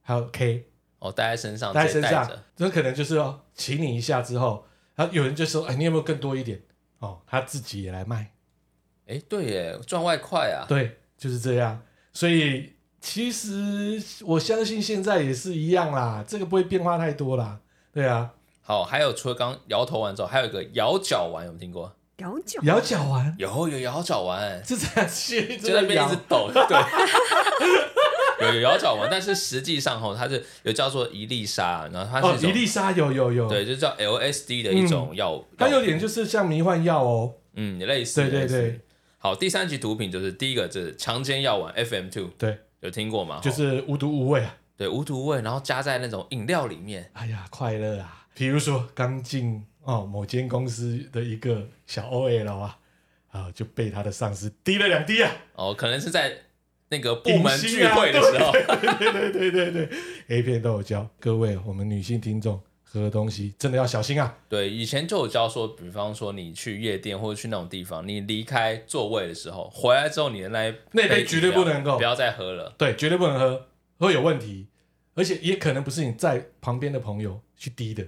[0.03, 0.68] 还有 K，
[1.01, 6.62] 哦，带在身上，带在身上，这可能就是哦，请你一下之后，然后有人就说，哎，你有没有更多一点？
[7.01, 8.35] 哦，他自己也来卖，
[9.09, 11.83] 哎，对耶，赚外快啊，对，就是这样。
[12.12, 17.59] 所以其实我相信现在也是一样啦，这个不会变化太多啦，
[17.93, 18.33] 对啊。
[18.63, 21.95] 好，还有除了刚摇头丸之后，还有一个摇脚丸，有没有听过？
[22.19, 22.61] 摇脚？
[22.63, 23.35] 摇脚丸？
[23.39, 25.09] 有有摇脚丸，是这样，
[25.63, 26.77] 就在那边一直抖，对，
[28.49, 38.81] 有有摇脚丸，但是实际上吼，它是有叫做一粒沙，然后它是一粒沙，有有有，对，就叫 LSD 的一种药，它有点就是像迷幻药哦，嗯，类似，对对对。
[39.19, 43.41] 好，第三级毒品就是第一个，就是强奸药丸 FM two，对，有听过吗？
[43.43, 48.27] 就是无毒无味啊，对，无毒无味，然后加在那种饮料里面，哎呀，快乐啊！
[48.35, 49.65] 比如说刚进。
[49.87, 52.77] 哦，某间公司的一个小 OL 啊，
[53.31, 55.31] 啊，就被他的上司滴了两滴啊。
[55.55, 56.37] 哦，可能是在
[56.89, 58.47] 那个部门聚会的时候。
[58.47, 62.61] 啊、对对对对对对，A 片都有教各位，我们女性听众
[62.97, 64.37] 喝的东西真的要小心啊。
[64.49, 72.75] 对，以前就有教说，比方说你去夜店或者去那种地方，你离开座位的时候，回来之后你的那那杯绝对不能够，不要再喝了。
[72.79, 73.67] 对，绝对不能喝，
[73.99, 74.67] 会有问题，
[75.15, 78.05] 而且也可能不是你在旁边的朋友去滴的。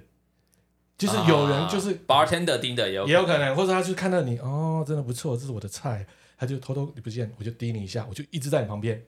[0.96, 6.04] 就是有人就是、啊、bartender 滴的也有也有可能，或者他就看到你哦，真的不错，这是我的菜，
[6.36, 9.00] 他就偷偷你不见，我就滴你一下，我就一直在你旁边。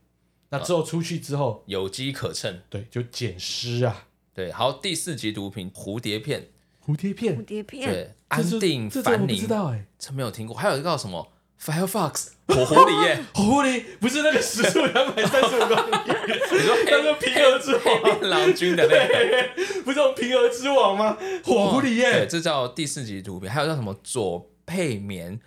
[0.50, 4.06] 那之后出去之后有机可乘，对，就捡尸啊。
[4.34, 6.48] 对，好，第四级毒品蝴蝶片，
[6.86, 15.96] 蝴蝶片，蝴蝶片，对，安定这凡宁，不知道哎，这没有听过，还有一个叫什么？Firefox 火狐狸耶， 火狐狸不是那个时速两百三十五公里，
[16.52, 21.18] 你说那个平和之王郎君的那个，不是用平和之王吗？
[21.44, 23.50] 火狐狸耶，对，这叫第四级毒品。
[23.50, 25.38] 还有叫什么左配棉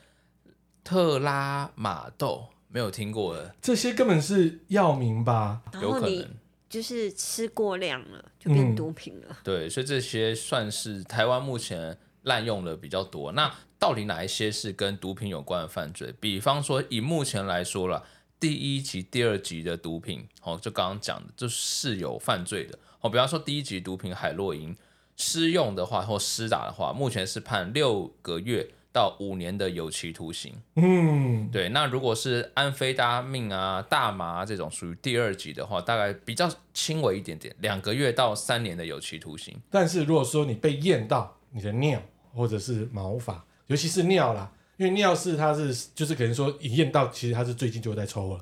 [0.83, 5.61] 特拉马豆，没有听过的，这些根本是药名吧？
[5.81, 6.27] 有可能
[6.69, 9.27] 就是吃过量了，就变毒品了。
[9.29, 13.31] 嗯、对，所以这些算是台湾目前滥用的比较多。
[13.31, 16.13] 那到底哪一些是跟毒品有关的犯罪？
[16.19, 18.03] 比方说，以目前来说了，
[18.39, 22.77] 第一级、第二级的毒品，哦，就刚刚讲的，就是有犯罪的。
[23.01, 24.75] 哦，比方说第一级毒品海洛因，
[25.15, 30.53] 施用的话或施打的话，目前是判六个月到五年的有期徒刑。
[30.75, 31.67] 嗯，对。
[31.69, 39.59] 那如果是安非他命啊、大麻啊这种属于第二级的话，大概比较轻微一点点，两个月到三年的有期徒刑。
[39.71, 41.99] 但是如果说你被验到你的尿
[42.33, 48.39] 或者是毛发，尤其是尿啦，因为尿是它是就是可能说一验到，其实它是最近就在抽了。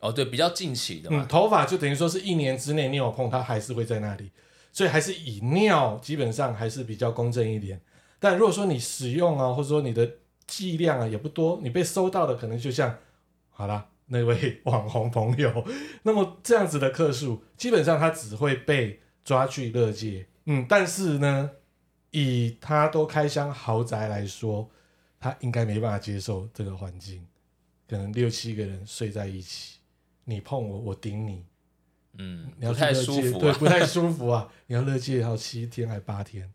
[0.00, 1.22] 哦，对，比较近期的嘛。
[1.22, 4.30] 嗯，头发就等于说是一年之内你有碰它还是会在那里，
[4.72, 7.80] 所以还是以尿基本上还是比较公正一点。
[8.24, 10.10] 但如果说你使用啊，或者说你的
[10.46, 12.98] 剂量啊也不多，你被收到的可能就像
[13.50, 15.66] 好啦那位网红朋友，
[16.04, 20.26] 那么这样子的克数，基本上他只会被抓去乐界。
[20.46, 21.50] 嗯，但是呢。
[22.16, 24.70] 以他都开箱豪宅来说，
[25.18, 27.26] 他应该没办法接受这个环境，
[27.88, 29.80] 可能六七个人睡在一起，
[30.22, 31.44] 你碰我，我顶你，
[32.18, 34.48] 嗯，你要不太舒服，啊，对，不太舒服啊！
[34.68, 36.48] 你要乐界要七天还八天，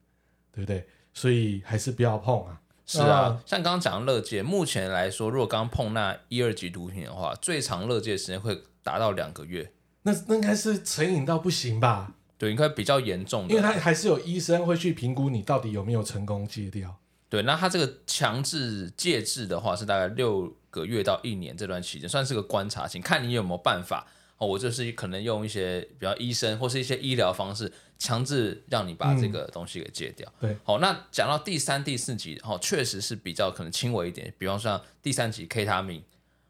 [0.53, 0.87] 对不对？
[1.13, 2.59] 所以还是不要碰啊。
[2.85, 9.71] 是啊，啊像刚刚讲的勒戒，目前来说，如果刚碰那一二级毒品的话，最长乐戒时间会达到两个月。
[10.03, 12.13] 那那应该是成瘾到不行吧？
[12.37, 16.95] 对，应该比较严重的，因为他还是有医生会去评估你到底有没有成功戒掉。
[17.27, 24.07] 对，那他这个强制戒治的话是大概六个月到一年这段期间，算是个观察期，看你有没有办法
[24.39, 24.47] 哦。
[24.47, 30.27] 我就是可能用一些比较医生或是一些医疗方式，强制让你把这个东西给戒掉。
[30.39, 36.03] 对，好，那讲到第三、第四级，哦，确实是比较可能轻微一点，比方说像第三级 K 他命，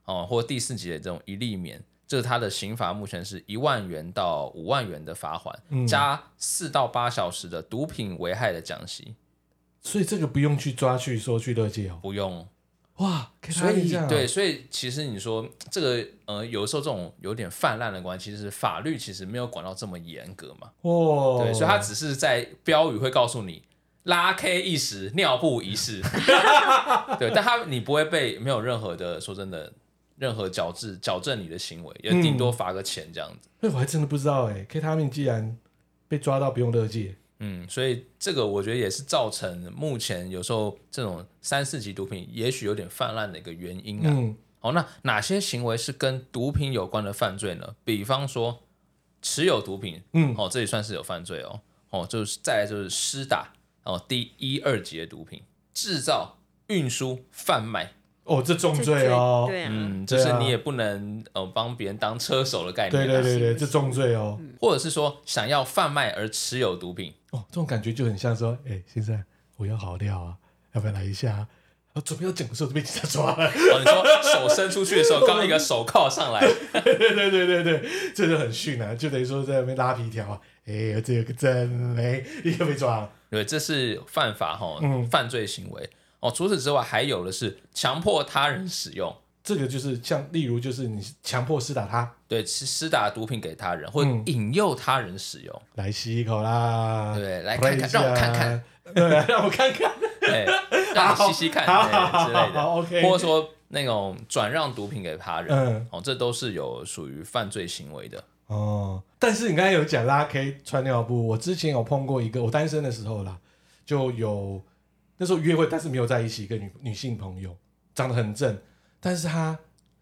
[0.05, 1.83] 哦，或第四级的这种一粒棉。
[2.07, 9.13] 这是他的刑罚，目前是一万元到五万元的罚款，嗯、加四到八小时的毒品危害的讲习。
[9.83, 12.47] 所以这个不用去抓去说去勒戒哦，不用。
[12.99, 20.69] 哇，所以对，所以其实你说这个呃，有时候这种有点泛滥的关系，其实法律其实没有管到这么严格嘛。
[20.81, 23.63] 哦，对，所以他只是在标语会告诉你
[24.03, 26.01] 拉 K 一时，尿布一世。
[27.19, 29.73] 对，但他你不会被没有任何的说真的。
[30.19, 33.47] 任何矫治矫正你的行为，也顶多罚个钱这样子。
[33.61, 35.57] 那、嗯，我还真的不知道哎，K 他命既然
[36.09, 44.09] 被抓到不用乐戒，嗯，所以这个我觉得也是造成目前有时候这种三四级毒品也许有点泛滥的一个原因啊。
[44.09, 47.75] 嗯，好，那哪些行为是跟毒品有关的犯罪呢？
[47.83, 48.61] 比方说
[49.21, 55.41] 持有毒品，嗯，哦，这也算是有犯罪哦，哦，就是再来就是施打哦，第一二级的毒品，
[55.73, 57.93] 制造、运输、贩卖。
[58.25, 69.23] 哦，这重罪哦，对啊、嗯，就是你也不能呃帮别人当车手的概念，对对对对，这重罪哦，或者是说想要贩卖而持有毒品，哦，这种感觉就很像说，哎，先生，
[69.57, 70.35] 我要好料啊，
[70.73, 71.47] 要不要来一下？
[71.93, 73.47] 我准备要讲的时候就被警察抓了。
[73.47, 76.39] 哦，你说手伸出去的时候，刚一个手铐上来，
[76.83, 83.11] 对对对对对，这就很逊啊，就等于说在那边拉皮条啊，哎，这个真没，立刻被抓了。
[83.31, 85.89] 对，这是犯法哈，嗯，犯罪行为。
[86.19, 100.45] 哦，除此之外，还有的是强迫他人使用，这个就是像例如就是你强迫施打他，对，施施打毒品给他人，或引诱他人使用，嗯、来吸一口啦，对，来看看，让我看看， 对，让我看看， 对，
[100.93, 109.01] 让你吸吸看，之类的，OK，或者说那种转让毒品给他人，嗯，哦，这都是有属于犯罪行为的，哦。
[109.17, 113.37] 但是你刚才有讲拉 K 穿尿布，我之前有碰过一个，我单身的时候啦，
[113.85, 114.61] 就有。
[115.21, 117.53] 那时候约会，但是没有在一起，一个女女性朋友，
[117.93, 118.57] 长得很正，
[118.99, 119.59] 但是他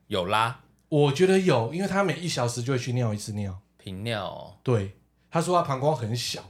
[0.08, 3.60] 有拉我觉得有，因为他每一小时就会去尿一次尿。
[3.78, 4.98] 频尿哦，对，
[5.30, 6.44] 他说他膀胱很小。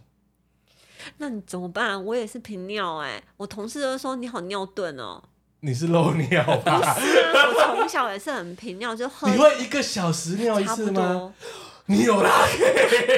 [1.18, 2.04] 那你怎么办？
[2.04, 5.24] 我也是频尿哎、欸，我同事都说你好尿遁哦。
[5.60, 6.94] 你是漏尿吧？
[6.96, 9.30] 不是啊，我从小也是很频尿，就喝。
[9.30, 11.34] 你会一个小时尿一次吗？
[11.86, 12.30] 你有啦。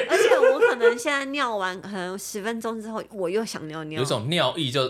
[0.08, 4.82] 而且我可能现在尿完，可能十分钟之后我又想尿尿，有种尿意就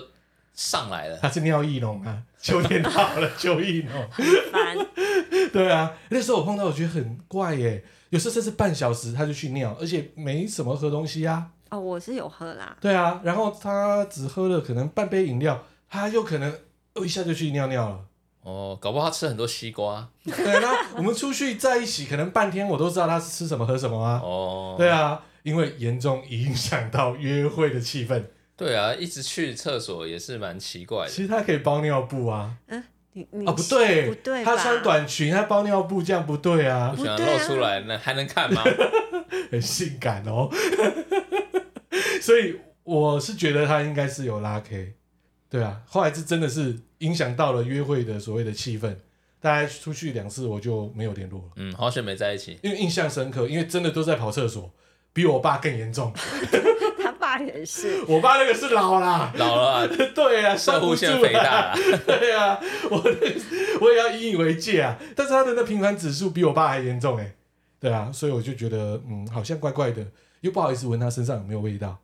[0.60, 1.16] 上来了。
[1.22, 4.08] 他是尿意浓啊， 秋天到了，秋意浓。
[4.52, 4.76] 烦。
[5.50, 7.82] 对啊，那时候我碰到，我觉得很怪耶。
[8.10, 11.50] 有时候甚至半小时他就去尿，而且没什么喝东西啊。
[11.70, 12.76] 哦，我是有喝啦。
[12.78, 16.52] 对啊，然后他只喝了可能半杯饮料，他又可能
[16.94, 18.00] 哦一下就去尿尿了。
[18.42, 20.06] 哦，搞不好他吃很多西瓜。
[20.24, 24.20] 对啊，我们出去在一起，可能半天我都知道他是吃什么喝什么啊。
[24.22, 28.22] 哦，对啊，因为严重影响到约会的气氛。
[28.60, 31.10] 对啊，一直去厕所也是蛮奇怪的。
[31.10, 32.54] 其实他可以包尿布啊。
[32.66, 36.92] 嗯，你你啊不对，不对，他穿短裙，他包尿布，这样不对啊。
[36.94, 38.62] 不想露出来，那还能看吗？
[39.50, 40.50] 很性感哦。
[42.20, 44.92] 所以我是觉得他应该是有拉 K，
[45.48, 45.80] 对啊。
[45.86, 48.94] 后来是真的是影响到了约会的所谓的气氛，
[49.40, 51.46] 大概出去两次我就没有联络了。
[51.56, 54.70] 嗯，好久没在一起，因为印象深刻，因为真的都在跑厕所，
[55.14, 56.12] 比我爸更严重。
[57.38, 61.74] 也是，我爸那个是老啦，老了啊， 对啊，摄护腺肥大，
[62.06, 62.58] 对啊，
[62.90, 62.96] 我
[63.80, 64.98] 我也要引以为戒啊。
[65.14, 67.34] 但是他的那频繁指数比我爸还严重哎，
[67.78, 70.06] 对啊，所以我就觉得嗯，好像怪怪的，
[70.40, 71.98] 又不好意思闻他身上有没有味道。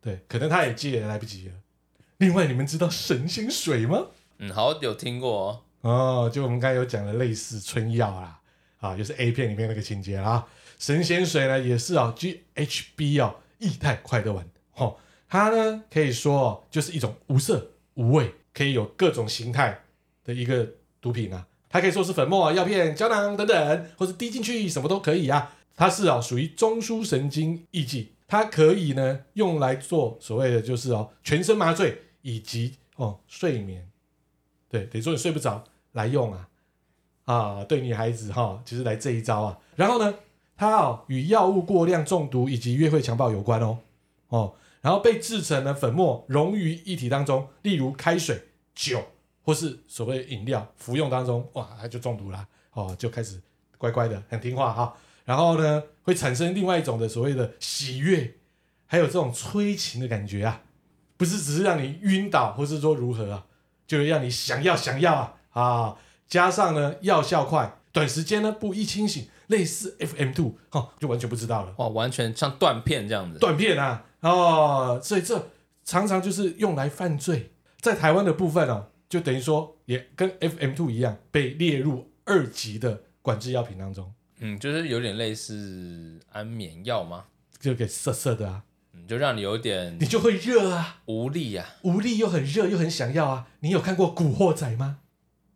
[0.00, 1.54] 对，可能他也戒也来不及了。
[2.18, 4.06] 另外，你们知道神仙水吗？
[4.38, 5.60] 嗯，好有听过哦。
[5.80, 8.38] 哦，就我们刚才有讲的类似春药啦，
[8.80, 10.46] 啊，就是 A 片里面那个情节啦。
[10.78, 14.48] 神仙水呢，也是啊，GHB 哦，液态快乐丸。
[14.78, 14.96] 哦，
[15.28, 19.84] 它呢可以说就是一种无色无味，可以有各种形态
[20.24, 20.66] 的一个
[21.00, 21.46] 毒品啊。
[21.68, 25.54] 它可以说是粉末、药片、胶囊等等，或是滴进去什么都可以啊。
[25.76, 28.06] 它是啊，属于中枢神经抑制。
[28.26, 33.88] 它可以呢用来做所谓的就是哦全身麻醉以及哦睡眠，
[34.68, 36.48] 对，等于说你睡不着来用啊
[37.24, 39.58] 啊，对女孩子哈、哦，就是来这一招啊。
[39.76, 40.14] 然后呢，
[40.58, 43.78] 它哦与药物过量中毒以及约会强暴有关哦
[44.28, 48.40] 哦，然后被制成了粉末溶于液体当中，例如开水、
[48.74, 49.02] 酒
[49.42, 53.40] 或是所谓饮料服用当中，哇，它就中毒啦哦，就开始
[53.76, 54.94] 乖乖的很听话哈。
[55.24, 58.34] 然后呢，会产生另外一种的所谓的喜悦，
[58.86, 60.62] 还有这种催情的感觉啊，
[61.16, 63.44] 不是只是让你晕倒，或是说如何啊，
[63.86, 71.74] 就是让你想要想要啊啊，加上呢药效快，短时间呢不易清醒，类似 FM two 哈，就完全不知道了。
[71.76, 73.38] 哇，完全像断片这样子。
[73.38, 75.50] 断片啊，哦，所以这
[75.84, 84.12] 常常就是用来犯罪，在台湾的部分哦，就等于说也跟 FM Two 一样，被列入二级的管制药品当中。
[84.40, 87.24] 嗯，就是有点类似安眠药吗？
[87.58, 93.48] 就给涩涩的啊，嗯，就让你有点，你就会热啊，无力啊，无力又很热又很想要啊。
[93.60, 94.98] 你有看过《古惑仔》吗？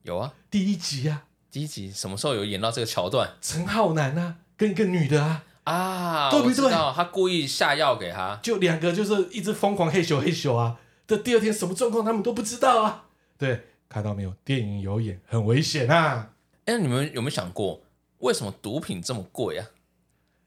[0.03, 3.35] 有啊，第一集啊，第一集什么时候有演到这个桥段？
[3.41, 6.71] 陈浩南啊，跟一个女的啊，啊，对不对？
[6.71, 10.79] 他故意下药给他，就两个就是一直疯狂嘿咻嘿咻啊。
[11.07, 13.07] 这第二天什么状况他们都不知道啊。
[13.39, 14.35] 对，看到没有？
[14.45, 16.31] 电影有演，很危险啊。
[16.65, 17.83] 哎，你们有没有想过？
[18.19, 19.67] 为什么毒品这么贵啊？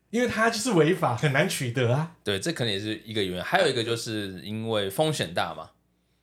[0.10, 2.14] 因为它就是违法，很难取得啊。
[2.24, 3.44] 对，这可能也是一个原因。
[3.44, 5.72] 还有一个就是因为风险大嘛。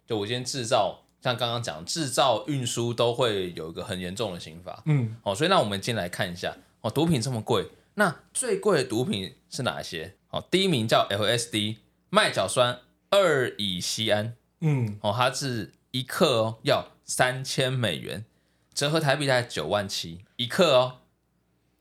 [0.06, 4.82] 就我今天制造，像刚刚讲，制造、运输都会有一个很严重的刑罚。
[4.86, 10.16] 嗯，哦，所以那我们今天来看一下哦，毒品这么贵，那最贵的毒品是哪些？
[10.30, 11.76] 哦，第一名叫 LSD，
[12.10, 14.36] 麦角酸二乙酰胺。
[14.60, 18.24] 嗯，哦，它是一克哦要三千美元，
[18.72, 20.98] 折合台币大概九万七一克哦。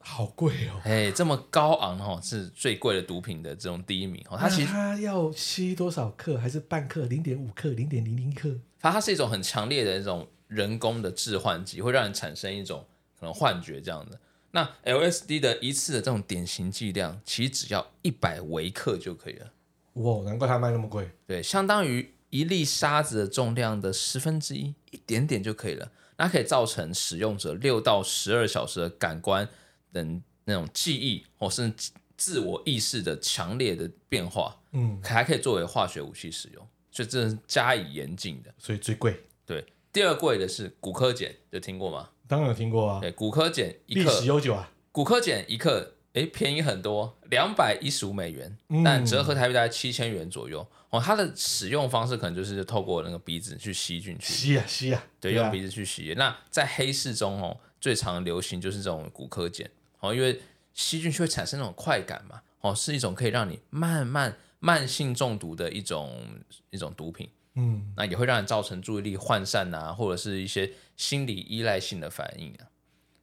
[0.03, 0.81] 好贵哦！
[0.83, 4.35] 哎，这么高昂哦，是最贵的毒品的这种第一名哦。
[4.35, 6.39] 它其实它要吸多少克？
[6.39, 8.59] 还是半克、零点五克、零点零零克？
[8.79, 12.83] 它它是一种很强烈的那种人工的致幻剂，会让人产生一种
[13.19, 14.19] 可能幻觉这样的。
[14.51, 19.51] 那 LSD 的一次的这种典型剂量，其实只要一百微克就可以了。
[19.93, 21.09] 哇，难怪它卖那么贵。
[21.25, 25.91] 对，相当于一粒沙子的重量的十分之一，一点点就可以了。
[26.17, 29.47] 那可以造成使用者六到十二小时的感官。
[29.93, 31.69] 等那种记忆或是
[32.15, 39.21] 自我意识的强烈的变化，嗯，还可以作为化学武器使用，所以这是加以严禁的，所以最贵。
[39.45, 42.09] 对，第二贵的是骨科碱，有听过吗？
[42.31, 43.01] 当然有听过啊。
[43.01, 44.71] 对，骨科碱一克，历史悠久啊。
[44.93, 50.65] 骨科碱一克哎，便宜很多，两百一十五美元，嗯但折合台币大概七千元左右。
[50.91, 56.13] 哦，它的使用方式可能就是透过那个鼻子去吸进去，吸啊吸啊，对，啊用鼻子去吸。
[56.17, 59.69] 那在黑市中哦，最常流行就是这种骨科碱
[59.99, 60.39] 哦，因为
[60.73, 66.25] 吸进去会产生那种快感嘛，哦，是一种可以让你慢慢慢性中毒的一种
[66.69, 67.29] 一种毒品。
[67.55, 70.71] 嗯，那也会让人造成注意力涣散啊，或者是一些
[71.01, 72.69] 心理依赖性的反应啊。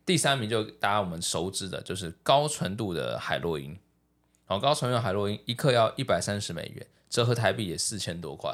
[0.04, 3.78] 第三名就大家我们熟知的，就是高纯度的海洛因。
[4.48, 8.52] 哦，高纯度的海洛因一克要一百三十美元，折合台币也四千多块，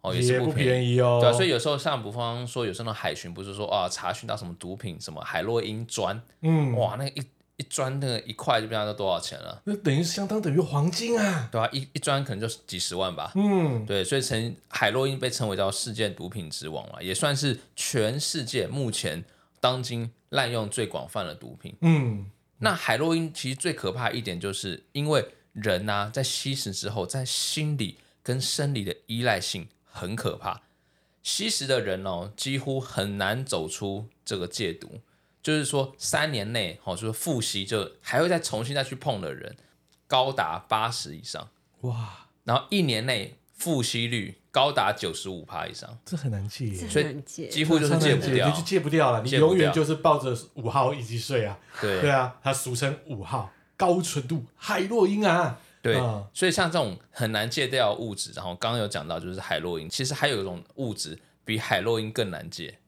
[0.00, 0.98] 哦，也是不不便宜。
[0.98, 1.18] 哦。
[1.20, 7.22] 对啊，所以有时候像比方说，有时候海巡不是说啊，查询到什么毒品，什么海洛因砖，嗯，哇，那一
[7.58, 11.48] 一砖那个一块就不知道多少钱了，那等于相当等于黄金啊。
[11.50, 13.32] 对吧、一一砖可能就是几十万吧。
[13.34, 19.24] 嗯，对，所以成海洛因被称为叫世界毒品之王了，也算是全世界目前
[19.60, 21.74] 当今滥用最广泛的毒品。
[21.80, 30.62] 嗯，那海洛因其实最可怕一点，就是因为人呐、在吸食之后，在心理跟生理的依赖性很可怕。
[31.24, 35.00] 吸食的人哦，几乎很难走出这个戒毒。
[35.48, 39.56] 就是说，三年内哦，就是复吸就还会再重新再去碰的人，
[40.06, 41.48] 高达八十以上。
[41.80, 48.62] 哇，然后一年内复吸率高达九十五趴以上，这很难戒，所以很难戒几乎就是戒不掉就。
[48.62, 49.22] 戒不掉了。
[49.22, 51.58] 你永远就是抱着五号一起睡啊。
[51.80, 55.58] 对对啊，它俗称五号高纯度海洛因啊。
[55.80, 62.78] 对啊，所以像这种很难戒掉的物质，然后刚刚有讲到就是海洛因，其实还有一种物质比海洛因更难戒。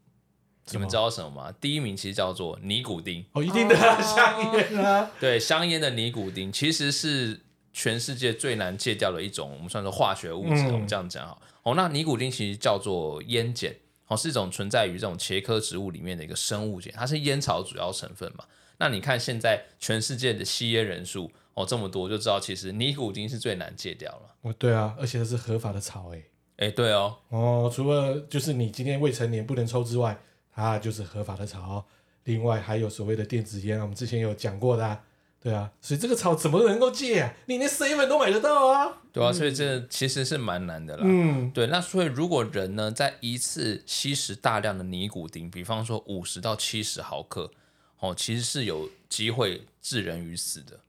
[0.73, 1.53] 你们知道什么吗？
[1.61, 5.11] 第一名其实叫做尼古丁，哦，一定的香烟啊。
[5.19, 7.41] 对，香烟的尼古丁其实是
[7.73, 11.37] 全世界最难戒掉的一种，我们算是化学物质，嗯我们这样讲哈。
[11.63, 13.75] 哦，那尼古丁其实叫做烟碱，
[14.07, 18.45] 哦，是一种存在于这种茄科植物里面的一个生物碱，它是烟草主要成分嘛。
[18.79, 24.35] 那你看现在全世界的吸烟人数哦这么多，就知道其实尼古丁是最难戒掉了。
[24.43, 26.23] 哦，对啊，而且它是合法的草哎。
[26.57, 30.19] 哎，对哦，哦，除了就是你今天未成年不能抽之外，
[30.53, 31.87] 它就是合法的草。
[32.25, 35.03] 另外还有所谓的电子烟，我们之前有讲过的、啊，
[35.41, 37.35] 对啊，所以这个草怎么能够戒啊？
[37.47, 38.99] 你连 seven 都买得到啊。
[39.11, 41.03] 对啊，所以这其实是蛮难的啦。
[41.05, 47.51] 嗯，对，那所以如果人呢在一次吸食大量的尼古丁，比方说五十到七十毫克，
[47.99, 50.81] 哦，其实是有机会致人于死的。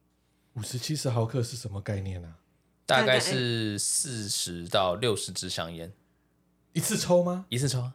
[0.56, 2.36] 五十七十毫克是什么概念啊？
[2.86, 5.94] 大概大概是四十到六十支香烟，
[6.74, 7.46] 一次抽吗？
[7.48, 7.90] 一次抽，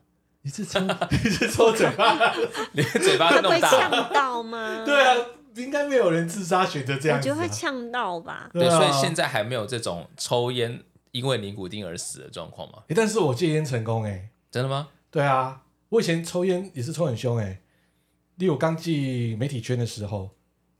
[0.46, 0.78] 一次抽，
[1.10, 2.32] 一次抽嘴巴？
[2.70, 4.82] 你的嘴巴会不会那么大，呛到吗？
[4.86, 5.12] 对啊，
[5.56, 7.52] 应该没有人自杀选择这样子、我觉得会啊。
[7.52, 8.48] 呛到吧。
[8.52, 10.80] 对，啊所以现在还没有这种抽烟
[11.10, 12.84] 因为尼古丁而死的状况嘛？
[12.86, 14.28] 欸但是我戒烟成功哎、欸。
[14.48, 14.88] 真的吗？
[15.10, 17.62] 对啊，我以前抽烟也是抽很凶哎、欸。
[18.36, 20.30] 例如我刚进媒体圈的时候，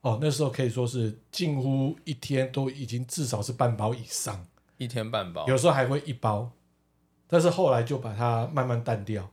[0.03, 4.47] 哦，那时候可以说是近乎一天都已经至少是半包以上，
[4.77, 6.53] 一天半包，有时候还会一包，
[7.27, 9.29] 但是后来就把它慢慢淡掉。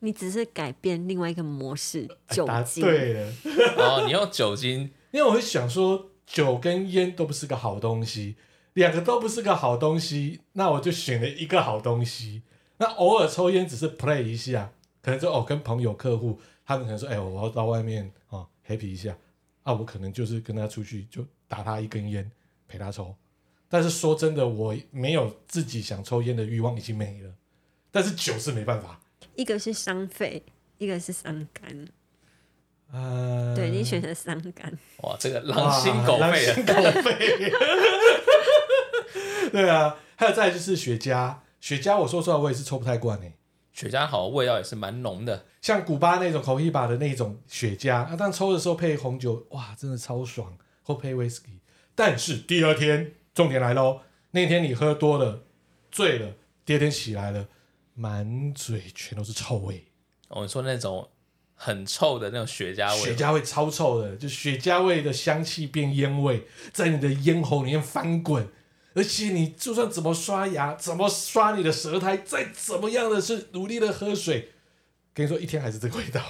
[0.00, 2.84] 你只是改变另外一个模式，酒精。
[2.84, 3.32] 对了，
[3.76, 8.36] 然 后你用酒精，因为我会想说，酒跟烟都不是个好东西，
[8.74, 12.42] 两个都不是个好东西，那我就选了一个好东西。
[12.78, 14.72] 那偶尔抽烟只是 play 一下，
[15.02, 19.16] 可能就哦跟朋友客户，他们可能说，哎、我要到外面哦 happy 一下，
[19.64, 22.30] 啊，我可能就是跟他出去就打他一根烟
[22.68, 23.14] 陪他抽。
[23.68, 27.34] 但是说真的，我没有自己想抽烟的欲望已经没了，
[27.90, 29.00] 但是酒是没办法。
[29.38, 30.42] 一个是伤肺，
[30.78, 31.86] 一个是伤肝。
[32.90, 37.52] 呃，对你选择伤肝，哇，这个狼心狗肺狼的心狗肺。
[39.52, 43.34] 对啊，还有再就是雪茄，雪茄我说出来我也是抽不太惯诶。
[43.72, 45.44] 雪茄好，味道也是蛮浓的。
[45.62, 51.60] 像古巴那种 Cohiba 的那种雪茄，啊，当抽的时候配红酒，哇，真的超爽，或配 whisky。
[51.94, 54.00] 但是第二天，重点来喽，
[54.32, 55.44] 那天你喝多了，
[55.92, 56.34] 醉了，
[56.64, 57.46] 第二天起来了，
[57.98, 59.84] 满嘴全都是臭味，
[60.28, 61.08] 我、哦、说那种
[61.54, 68.48] 很臭的那种雪茄味，雪茄味超臭的，就雪茄味的香气变烟味，在你的咽喉里面翻滚。
[68.94, 74.52] 而且你就算怎么刷牙，怎么刷你的舌苔，再怎么样的是努力的喝水，
[75.12, 76.22] 跟你说一天还是这个味道。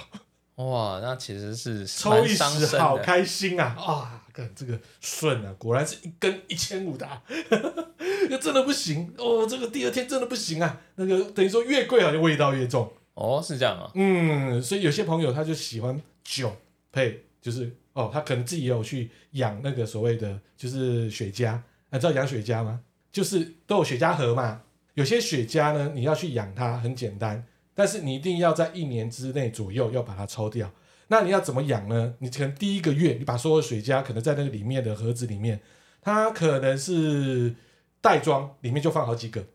[0.55, 2.97] 哇，那其实是抽一时好。
[2.97, 3.75] 开心啊！
[3.77, 7.21] 啊，看这个顺啊，果然是一根一千五的、啊，
[8.29, 9.45] 那真的不行哦。
[9.45, 12.91] 这个第二天真的不行啊，那个等于说越贵好像味道越重。
[13.15, 13.91] 哦，是这样啊。
[13.95, 16.55] 嗯，所以有些朋友他就喜欢酒
[16.91, 21.59] 配，就是哦，他可能自己也有去养那个所谓的就是雪茄，
[21.91, 22.79] 知道养雪茄吗？
[23.11, 24.61] 就是都有雪茄盒嘛。
[24.93, 30.71] 有些雪茄呢，你要去养它很简单，但是你一定要在一年之内左右要把它抽掉。
[31.09, 32.15] 那你要怎么养呢？
[32.19, 35.59] 你可能第一个月，你把所有水加可能在那个里面的盒子里面，
[36.01, 37.55] 它可能是
[37.99, 39.45] 袋装，里面就放好几个。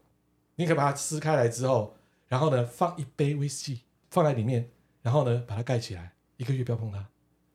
[0.57, 1.97] 你可以把它撕开来之后，
[2.29, 3.81] 然后呢，放一杯威士忌
[4.11, 4.69] 放在里面，
[5.03, 7.07] 然后呢，把它盖起来，一个月不要碰它。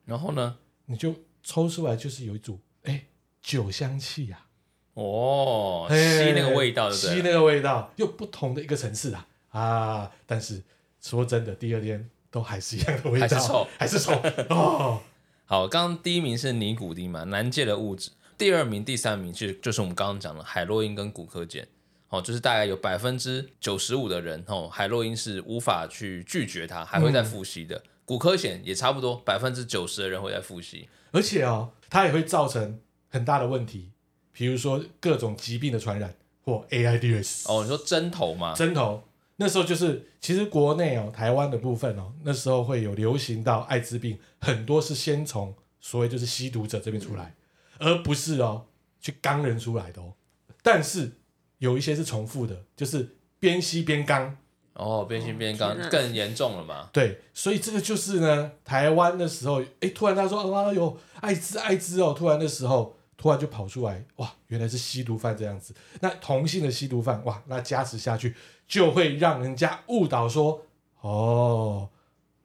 [0.04, 3.04] 然后呢，你就抽出来，就是有一组哎
[3.40, 4.48] 酒香气呀、啊，
[4.94, 10.12] 哦，吸那个味道对不对，吸那个味道，又不同的一个层次啊啊！
[10.26, 10.62] 但是
[11.00, 14.12] 说真的，第二天都还是一样的味道，还是臭，还是臭
[14.54, 15.00] 哦。
[15.44, 18.10] 好，刚刚第一名是尼古丁嘛，难戒的物质。
[18.38, 21.66] 第二名、第三名其实就是我们刚刚讲的海洛因跟骨科碱。
[22.08, 27.76] 哦，就是大概有百分之九十五的人，哦，海洛因是无法去拒绝它，还会再复吸的。
[27.76, 30.88] 嗯、古柯碱也差不多，百分之九十的人会再复吸。
[31.12, 33.92] 而且哦，它也会造成很大的问题，
[34.32, 36.12] 比如说各种疾病的传染
[36.42, 37.44] 或 AIDS。
[37.46, 38.54] 哦，你说针头吗？
[38.54, 39.04] 针头，
[39.40, 47.34] 那时候就是其实国内哦，台湾的部分哦，那时候会有流行到艾滋病，很多是先从所谓就是吸毒者这边出来，
[47.78, 48.66] 嗯、而不是哦
[49.00, 50.14] 去刚人出来的哦。
[50.62, 51.12] 但是。
[51.60, 54.34] 有一些是重复的，就是边吸边刚
[54.72, 56.88] 哦，边吸边刚更严重了嘛？
[56.90, 65.74] 对，所以这个就是呢，台湾的时候，哎，突然他说啊，有艾滋，艾滋哦，突然的时候，突然就跑出来，哇，原来是吸毒犯这样子。
[66.00, 68.34] 那同性的吸毒犯，哇，那加持下去
[68.66, 70.64] 就会让人家误导说，
[71.02, 71.90] 哦，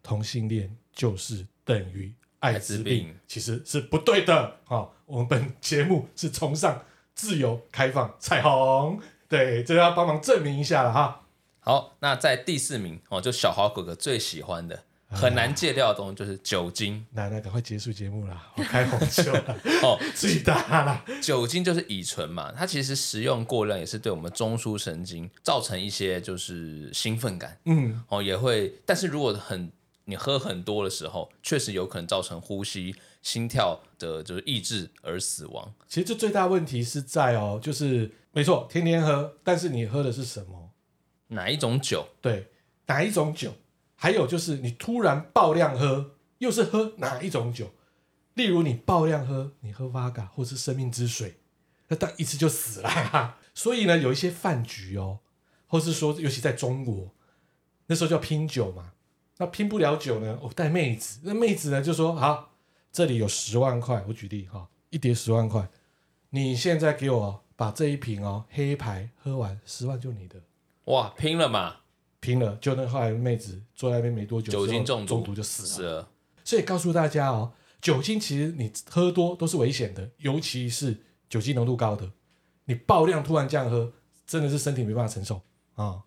[0.04, 4.58] 同性恋就是等于艾滋病，其实是不对的。
[4.66, 6.84] 好、哦，我们本节目是崇尚。
[7.16, 9.00] 自由开放彩虹，
[9.30, 11.22] 对，这要帮忙证明一下了哈。
[11.62, 17.06] 好，那在第四名哦，就小豪哥哥最喜欢的很难戒掉的东西就是酒精。
[17.12, 21.06] 奶奶，赶快结束节目啦，我开红酒了 哦，最大了。
[21.22, 29.72] 酒精就是乙醇嘛，它其实食用过量也是对我们中枢神经造成一些就是兴奋感，嗯，哦也会，但是如果很
[30.06, 32.96] 你喝很多的时候，确实有可能造成呼吸。
[33.26, 35.74] 心跳的就是抑制而死亡。
[35.88, 40.70] 其实这最大问题是在哦，就是没错，天天喝，但是你喝的是什么？
[41.30, 42.08] 哪一种酒？
[42.22, 42.46] 对，
[42.86, 43.52] 哪一种酒？
[44.06, 47.72] 还有就是你突然爆量喝，又是喝哪一种酒？
[48.36, 51.40] 例如你爆量喝，你喝 Vodka 或是生命之水，
[51.88, 53.40] 那当一次就死了。
[53.56, 55.22] 所以呢，有一些饭局哦，
[55.66, 57.16] 或是说，尤其在中国，
[57.88, 58.94] 那时候叫拼酒嘛，
[59.38, 62.52] 那拼不了酒呢，我、哦、带妹子，那妹子呢就说好。
[62.92, 65.68] 这里有十万块，我举例哈，一叠十万块，
[66.30, 70.40] 你现在给我把这一瓶哦黑牌喝完，十万就你的。
[70.84, 71.78] 哇，拼了嘛，
[72.26, 72.58] 拼了！
[72.60, 75.70] 就那后来妹子坐在那边没多久，酒精中毒，中毒就死了。
[75.70, 76.10] 是了。
[76.44, 80.98] 所以告诉大家哦，酒精其实你喝多都是危险的，尤其是
[81.30, 82.10] 酒精浓度高的，
[82.66, 83.94] 你爆量突然这样喝，
[84.26, 85.36] 真的是身体没办法承受
[85.76, 85.86] 啊。
[85.86, 86.04] 哦、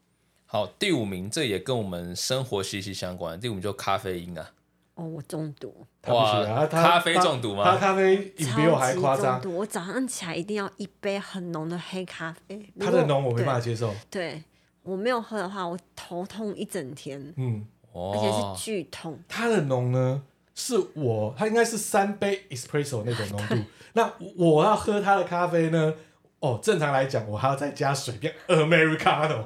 [0.47, 3.39] 好，第五名，这也跟我们生活息息相关。
[3.39, 4.51] 第五名就咖啡因啊。
[4.95, 5.87] 哦，我中毒。
[6.09, 7.63] 哇，咖啡中毒吗？
[7.65, 9.41] 他咖啡比我还夸张。
[9.55, 12.69] 我早上起来一定要一杯很浓的黑咖啡。
[12.81, 13.95] 它的浓我没办法接受。
[14.11, 14.43] 对，
[14.89, 17.21] 我没有喝的话，我头痛一整天。
[17.37, 17.63] 嗯，
[17.93, 19.19] 哦，而且是剧痛。
[19.29, 20.23] 它的浓呢，
[20.55, 23.57] 是我，它应该是三杯 espresso 那种浓度。
[23.93, 25.95] 那我要喝它的咖啡呢？
[26.41, 29.45] 哦，正常来讲，我还要再加水，变 Americano。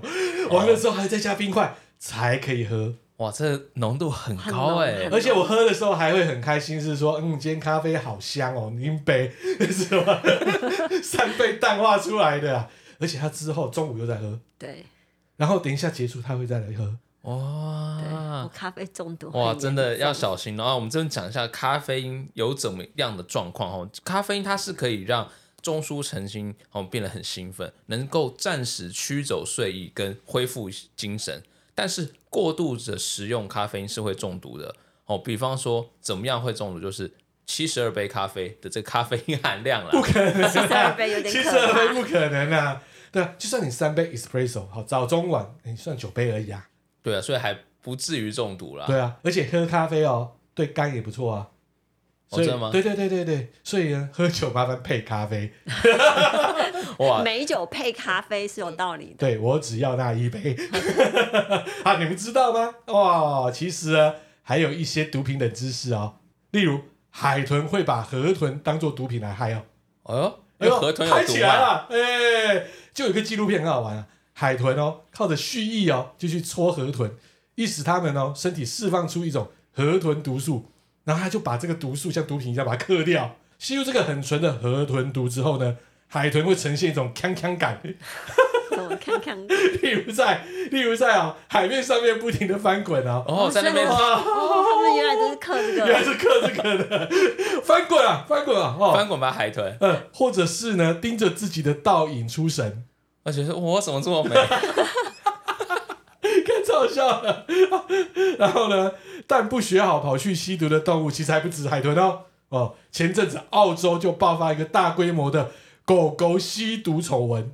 [0.51, 2.95] 完了之后还再加冰块才可以喝。
[3.17, 5.09] 哇，这浓度很高哎！
[5.11, 9.31] 而且我喝的时候还会很开心，是说，嗯，今天咖啡好香哦，一杯
[9.71, 10.21] 是吧？
[11.03, 12.69] 三倍淡化出来的，啊，
[12.99, 14.85] 而且他之后中午又在喝，对，
[15.37, 20.57] 然后等一下结束他会再来喝，哇，我咖啡中毒，哇，真的要小心。
[20.57, 25.29] 然后我们这边讲一下咖啡因有怎么样的状况哦，咖啡因它是可以让
[25.61, 31.43] 中枢神经哦变得很兴奋，能够暂时驱走睡意跟恢复精神。
[31.75, 34.75] 但是过度的食用咖啡因是会中毒的
[35.07, 35.17] 哦。
[35.17, 36.81] 比方说，怎么样会中毒？
[36.81, 37.11] 就是
[37.47, 42.83] 七十二杯咖啡的这个咖啡因含量啦，不可能，七十二杯有点可怕，七十二杯不可能啊。
[43.13, 46.69] 对啊，就算你三杯 espresso，好，早中晚你算九杯而已啊。
[47.03, 48.87] 对啊，所以还不至于中毒啦。
[48.87, 51.49] 对啊，而且喝咖啡哦，对肝也不错啊。
[52.31, 52.71] 真的吗？
[52.73, 55.53] 对对对对对，所以呢，喝酒麻烦配咖啡。
[56.99, 59.17] 哇，美酒配咖啡是有道理的。
[59.19, 60.57] 对，我只要那一杯。
[61.85, 62.75] 啊，你们知道吗？
[62.87, 66.21] 哇，其实呢，还有一些毒品的知识哦。
[66.53, 69.65] 例如，海豚会把河豚当做毒品来嗨哦。
[70.05, 71.27] 哦，哎呦，河豚有毒吗？
[71.27, 74.07] 嗨起来了，哎，就有一个纪录片很好玩啊。
[74.35, 77.11] 海豚哦，靠着蓄意哦，就去戳河豚，
[77.55, 80.69] 一使它们哦身体释放出一种河豚毒素。
[81.05, 87.81] 然后他就把这个毒素像毒品一样把它嗑掉，吸入这个很纯的河豚毒之后呢，海豚会呈现一种锵锵感。
[88.71, 89.37] 什么看看。
[89.49, 93.85] 例如在，例如在啊，海面上面不停的翻滚啊，哦，在那边
[94.83, 95.87] 们原来都是刻这个。
[95.89, 97.09] 原来是刻这个的，
[97.65, 102.85] 翻滚啊，翻滚啊，哦，翻滚吧海豚，嗯，或者是呢，盯着自己的倒影出神，
[103.23, 104.35] 而且说我怎么这么美？
[106.45, 107.47] 看超好笑的。
[108.39, 108.93] 然后呢，
[109.27, 112.23] 但不学好跑去吸毒的动物，其实还不止海豚哦。
[112.49, 115.51] 哦，前阵子澳洲就爆发一个大规模的
[115.85, 117.53] 狗狗吸毒丑闻。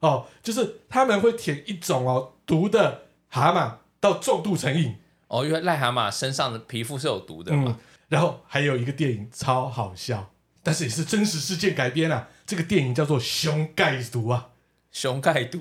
[0.00, 4.96] 哦，就是他们会舔一种哦毒的蛤蟆到重度成瘾。
[5.28, 7.64] 哦，因为癞蛤蟆身上的皮肤是有毒的嘛。
[7.66, 7.76] 嗯，
[8.08, 12.28] 然后还有一个电影超好笑，但是也是真实事件改编啊。
[12.46, 14.50] 这个电影叫做《熊盖毒》啊。
[14.92, 15.60] 熊盖毒，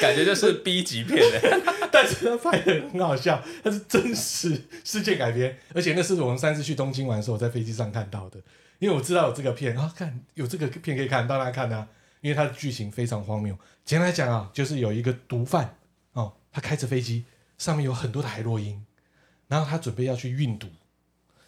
[0.00, 1.60] 感觉就是 B 级片的，
[1.92, 8.40] 但是他拍的很好笑，它是真实事件改编，而且那是我们上次去东京玩的时候，我在飞机上看到的，
[8.80, 11.86] 因为我知道有这个片啊，看有这个片可以看，当然看啊，
[12.22, 13.56] 因为它的剧情非常荒谬。
[13.84, 15.76] 简单来讲啊，就是有一个毒贩
[16.14, 17.24] 哦，他开着飞机，
[17.62, 18.84] 上面有很多的海洛因，
[19.46, 20.66] 然后他准备要去运毒，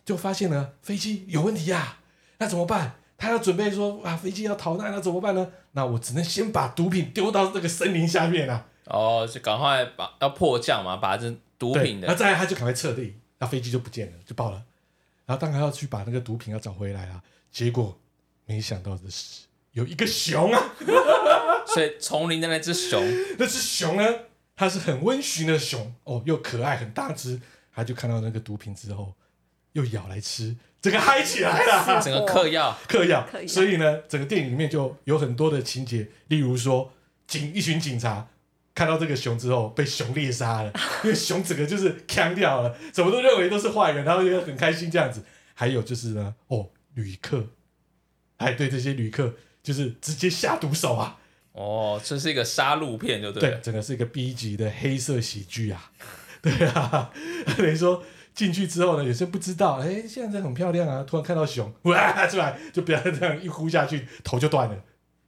[0.05, 1.99] 就发现呢飞机有问题呀、啊，
[2.39, 3.01] 那怎么办？
[3.19, 5.51] 他要准备说啊，飞机要逃难，了怎么办呢？
[5.73, 8.69] 那我只能先把毒品丢到这个森林下面啊。
[8.85, 12.07] 哦，就赶快把要迫降嘛，把这毒品的。
[12.07, 14.63] 那再来他就赶快撤离，那飞机就不见了，就爆了。
[15.27, 17.21] 然后当然要去把那个毒品要找回来啊。
[17.51, 17.99] 结果
[18.47, 20.75] 没想到的是，有一个熊啊，
[21.67, 23.03] 所以丛林的那只熊，
[23.37, 24.05] 那只熊呢，
[24.57, 27.41] 它是很温驯的熊哦，又可爱，很大只。
[27.73, 29.15] 它就看到那个毒品之后，
[29.73, 30.57] 又咬来吃。
[30.81, 36.93] 整个嗨起来了， 整个嗑药，嗑药，所以呢，整个电影里面就有很多的情节，例如说，
[37.27, 38.29] 警一群警察
[38.75, 45.25] 看到这个熊之后被熊猎杀了， 因为熊整个就是锵掉了，怎么都认为都是坏人，然后就很开心这样子。
[45.55, 47.47] 还有就是呢，哦，旅客
[48.37, 51.19] 还对这些旅客就是直接下毒手啊，
[51.55, 55.91] 哦，这是一个杀戮片，就对，对，整个是一个 B 级的黑色喜剧啊，
[56.41, 57.11] 对啊，
[57.57, 58.03] 等于说。
[58.35, 61.05] 进去之后呢，有些不知道，哎，现在很漂亮啊！
[61.07, 64.77] 突然看到熊， 哇，出来就不要这样一呼下去，头就断了。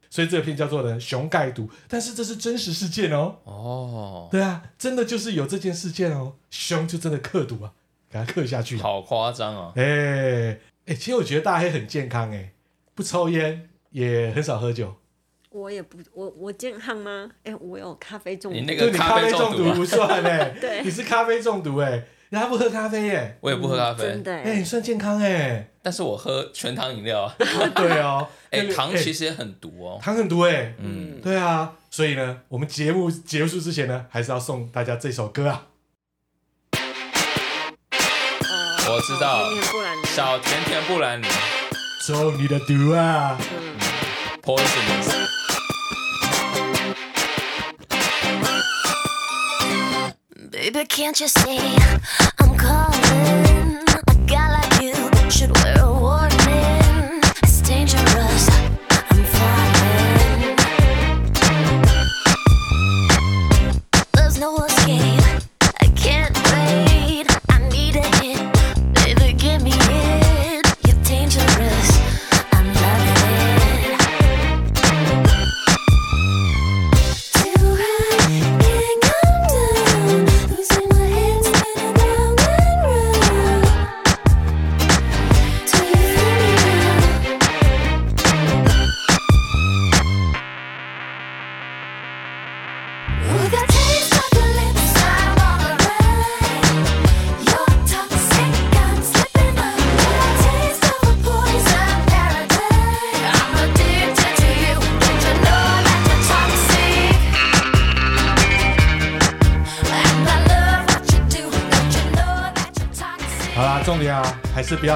[0.09, 3.37] 所以这个片叫做呢“熊盖毒”，但是这是真实事件哦。
[3.45, 7.71] 哦，对啊，真的就是有这件事件哦，熊就真的刻毒啊，
[8.09, 8.75] 给它刻下去。
[8.75, 9.71] 好夸张啊！
[9.77, 12.51] 哎哎，其实我觉得大黑很健康哎，
[12.93, 14.93] 不抽烟，也很少喝酒。
[15.57, 17.29] 我也不，我我健康吗？
[17.43, 18.59] 哎，我有咖啡中毒。
[18.59, 22.03] 你那个咖啡中毒不算哎， 对，你是咖啡中毒哎。
[22.29, 24.35] 人家不喝咖啡耶，我也不喝咖啡，真的。
[24.35, 27.31] 哎，你算健康哎，但是我喝全糖饮料，
[27.73, 35.67] 对哦， 哎，糖其实也很毒哦，糖很毒哎，嗯，对啊，所以呢，我们节目结束之前呢，还是要送大家这首歌啊，
[37.91, 39.49] 我知道，
[40.07, 41.25] 小甜甜布兰妮，
[42.05, 43.37] 中你的毒啊
[44.43, 45.26] ，Poison。
[50.67, 51.77] Baby, can't you see
[52.39, 53.85] I'm calling?
[54.09, 55.66] A guy like you should wear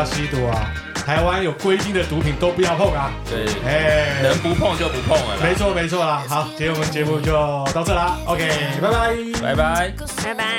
[0.01, 0.73] 要吸毒啊！
[1.05, 3.11] 台湾有规定的毒品都不要碰啊！
[3.29, 6.23] 对，哎，能不碰就不碰了，没错没错啦。
[6.27, 7.31] 好，今天我们节目就
[7.71, 8.49] 到这啦，OK，
[8.81, 9.93] 拜拜，拜拜。
[10.23, 10.57] 拜拜。